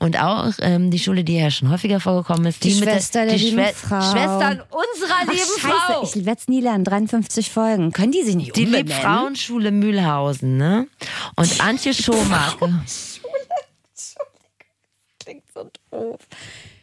[0.00, 3.36] Und auch ähm, die Schule, die ja schon häufiger vorgekommen ist, Die die, Schwester der
[3.36, 4.00] die lieben Schwe- Frau.
[4.00, 6.02] Schwestern unserer Ach, lieben scheiße, Frau.
[6.02, 6.82] ich werde es nie lernen.
[6.84, 7.92] 53 Folgen.
[7.92, 8.88] Können die sich nicht die umbenennen?
[8.88, 10.88] Liebfrauenschule Mühlhausen, ne?
[11.36, 12.82] Und Antje Schomaker.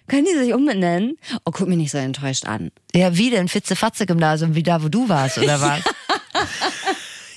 [0.08, 1.18] Können die sich umbenennen?
[1.46, 2.72] Oh, guck mich nicht so enttäuscht an.
[2.94, 3.48] Ja, wie denn?
[3.48, 5.82] Fitze-Fatze-Gymnasium, wie da, wo du warst, oder was?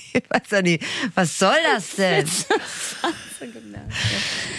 [0.13, 0.83] ich weiß ja nicht.
[1.15, 2.25] Was soll das denn?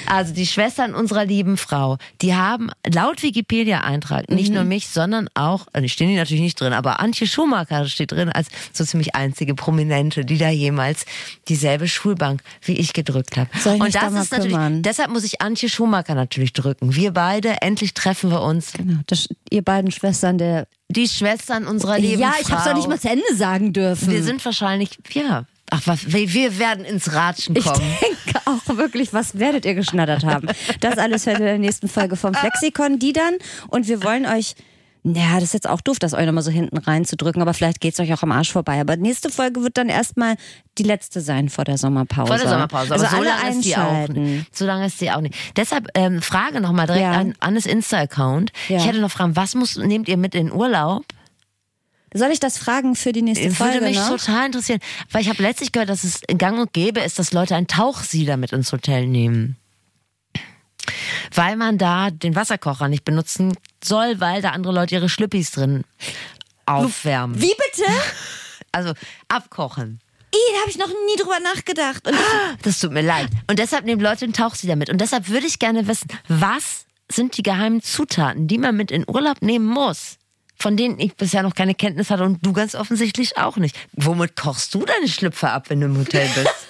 [0.06, 5.66] Also die Schwestern unserer lieben Frau, die haben laut Wikipedia-Eintrag nicht nur mich, sondern auch,
[5.72, 9.54] also stehen die natürlich nicht drin, aber Antje Schumacher steht drin als so ziemlich einzige
[9.54, 11.04] Prominente, die da jemals
[11.48, 13.50] dieselbe Schulbank wie ich gedrückt habe.
[13.54, 14.82] Ich mich Und da das mal ist natürlich, kümmern?
[14.82, 16.94] deshalb muss ich Antje Schumacher natürlich drücken.
[16.94, 18.72] Wir beide, endlich treffen wir uns.
[18.72, 20.66] Genau, das, ihr beiden Schwestern der.
[20.90, 24.10] Die Schwestern unserer lieben ja, ich hab's doch nicht mal zu Ende sagen dürfen.
[24.10, 25.44] Wir sind wahrscheinlich, ja.
[25.70, 27.80] Ach, was, wir werden ins Ratschen ich kommen.
[28.00, 30.48] denke auch wirklich, was werdet ihr geschnattert haben?
[30.80, 33.34] Das alles hört ihr in der nächsten Folge vom Flexikon, die dann.
[33.68, 34.54] Und wir wollen euch.
[35.02, 37.98] Ja, das ist jetzt auch doof, das euch nochmal so hinten reinzudrücken, aber vielleicht geht's
[38.00, 38.80] euch auch am Arsch vorbei.
[38.80, 40.36] Aber nächste Folge wird dann erstmal
[40.76, 42.26] die letzte sein vor der Sommerpause.
[42.26, 42.92] Vor der Sommerpause.
[42.92, 44.56] Also Aber so lange ist die auch nicht.
[44.56, 45.34] So lange ist die auch nicht.
[45.56, 47.12] Deshalb ähm, Frage nochmal direkt Ja.
[47.12, 48.52] an Annes Insta-Account.
[48.68, 48.76] Ja.
[48.76, 51.04] Ich hätte noch Fragen, was muss, nehmt ihr mit in Urlaub?
[52.12, 53.74] Soll ich das fragen für die nächste Folge?
[53.74, 54.08] Würde mich ne?
[54.08, 54.80] total interessieren.
[55.12, 58.36] Weil ich habe letztlich gehört, dass es gang und gäbe ist, dass Leute ein Tauchsieder
[58.36, 59.56] mit ins Hotel nehmen.
[61.34, 65.84] Weil man da den Wasserkocher nicht benutzen soll, weil da andere Leute ihre Schlüppis drin
[66.66, 67.40] aufwärmen.
[67.40, 67.90] Wie bitte?
[68.72, 68.92] Also
[69.26, 69.98] abkochen.
[70.32, 72.04] Ih, da habe ich noch nie drüber nachgedacht.
[72.62, 73.28] Das tut mir leid.
[73.48, 74.90] Und deshalb nehmen Leute einen Tauchsieder mit.
[74.90, 79.04] Und deshalb würde ich gerne wissen, was sind die geheimen Zutaten, die man mit in
[79.08, 80.18] Urlaub nehmen muss?
[80.56, 83.76] Von denen ich bisher noch keine Kenntnis hatte und du ganz offensichtlich auch nicht.
[83.94, 86.48] Womit kochst du deine Schlüpfer ab, wenn du im Hotel bist?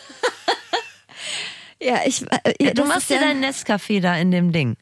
[1.82, 2.22] ja, ich.
[2.30, 4.76] Äh, ja, du machst dir ja, deinen Nescafé da in dem Ding,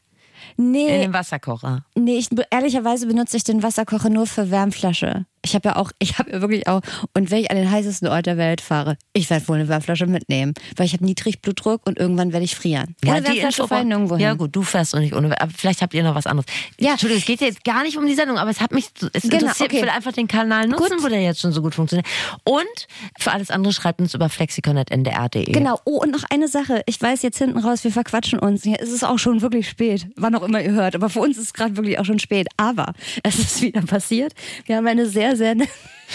[0.57, 1.85] in Nee, dem Wasserkocher.
[1.95, 5.25] nee ich, ehrlicherweise benutze ich den Wasserkocher nur für Wärmflasche.
[5.49, 6.81] Ich habe ja auch, ich habe ja wirklich auch,
[7.15, 10.05] und wenn ich an den heißesten Ort der Welt fahre, ich werde wohl eine Wärmflasche
[10.05, 12.95] mitnehmen, weil ich habe Niedrigblutdruck und irgendwann werde ich frieren.
[13.05, 14.23] Ohne Wärmflasche fahre ich nirgendwo hin.
[14.23, 15.39] Ja gut, du fährst und nicht ohne.
[15.41, 16.45] Aber vielleicht habt ihr noch was anderes.
[16.79, 16.91] Ja.
[16.91, 19.37] Entschuldigung, es geht jetzt gar nicht um die Sendung, aber es hat mich, es Genau,
[19.37, 19.77] interessiert, okay.
[19.77, 21.03] ich will einfach den Kanal nutzen, Gut.
[21.03, 22.07] wo der jetzt schon so gut funktioniert.
[22.43, 22.87] Und
[23.17, 25.51] für alles andere schreibt uns über flexikon.ndr.de.
[25.51, 25.79] Genau.
[25.85, 26.83] Oh, und noch eine Sache.
[26.85, 28.65] Ich weiß jetzt hinten raus, wir verquatschen uns.
[28.65, 30.95] Ist es auch schon wirklich spät, wann auch immer ihr hört.
[30.95, 32.47] Aber für uns ist es gerade wirklich auch schon spät.
[32.57, 32.93] Aber
[33.23, 34.33] es ist wieder passiert.
[34.65, 35.67] Wir haben eine sehr, wiedersinn.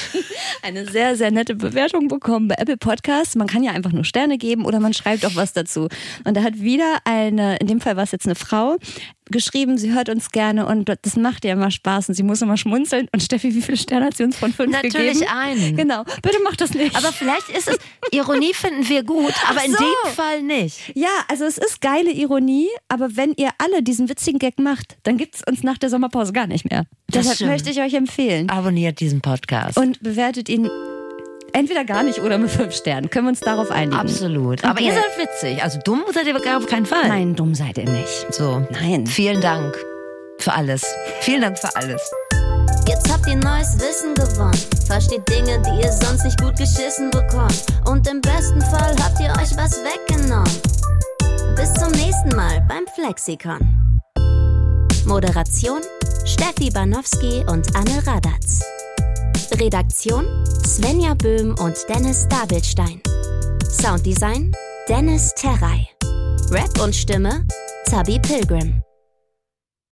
[0.62, 3.34] eine sehr, sehr nette Bewertung bekommen bei Apple Podcasts.
[3.34, 5.88] Man kann ja einfach nur Sterne geben oder man schreibt auch was dazu.
[6.24, 8.76] Und da hat wieder eine, in dem Fall war es jetzt eine Frau,
[9.30, 12.56] geschrieben, sie hört uns gerne und das macht ihr immer Spaß und sie muss immer
[12.56, 13.08] schmunzeln.
[13.12, 15.30] Und Steffi, wie viele Sterne hat sie uns von fünf Natürlich gegeben?
[15.34, 15.76] einen.
[15.76, 16.04] Genau.
[16.22, 16.94] Bitte mach das nicht.
[16.94, 17.78] Aber vielleicht ist es,
[18.10, 19.78] Ironie finden wir gut, aber Ach in so.
[19.78, 20.92] dem Fall nicht.
[20.94, 25.16] Ja, also es ist geile Ironie, aber wenn ihr alle diesen witzigen Gag macht, dann
[25.16, 26.84] gibt's uns nach der Sommerpause gar nicht mehr.
[27.06, 27.50] Das Deshalb stimmt.
[27.52, 28.50] möchte ich euch empfehlen.
[28.50, 29.78] Abonniert diesen Podcast.
[29.78, 30.68] Und bewertet ihn
[31.52, 33.10] entweder gar nicht oder mit fünf Sternen.
[33.10, 33.96] Können wir uns darauf einigen?
[33.98, 34.64] Absolut.
[34.64, 34.86] Aber Okay.
[34.88, 35.62] ihr seid witzig.
[35.62, 37.08] Also dumm seid ihr gar auf keinen Fall.
[37.08, 38.26] Nein, dumm seid ihr nicht.
[38.34, 38.66] So.
[38.70, 39.06] Nein.
[39.06, 39.76] Vielen Dank
[40.38, 40.84] für alles.
[41.20, 42.02] Vielen Dank für alles.
[42.88, 44.58] Jetzt habt ihr neues Wissen gewonnen.
[44.86, 47.64] Versteht Dinge, die ihr sonst nicht gut geschissen bekommt.
[47.86, 50.50] Und im besten Fall habt ihr euch was weggenommen.
[51.56, 54.00] Bis zum nächsten Mal beim Flexikon.
[55.06, 55.80] Moderation
[56.26, 58.60] Steffi Banowski und Anne Radatz.
[59.52, 60.26] Redaktion
[60.66, 63.00] Svenja Böhm und Dennis Dabelstein.
[63.70, 64.54] Sounddesign
[64.88, 65.88] Dennis Terrei.
[66.50, 67.46] Rap und Stimme
[67.86, 68.82] Zabi Pilgrim.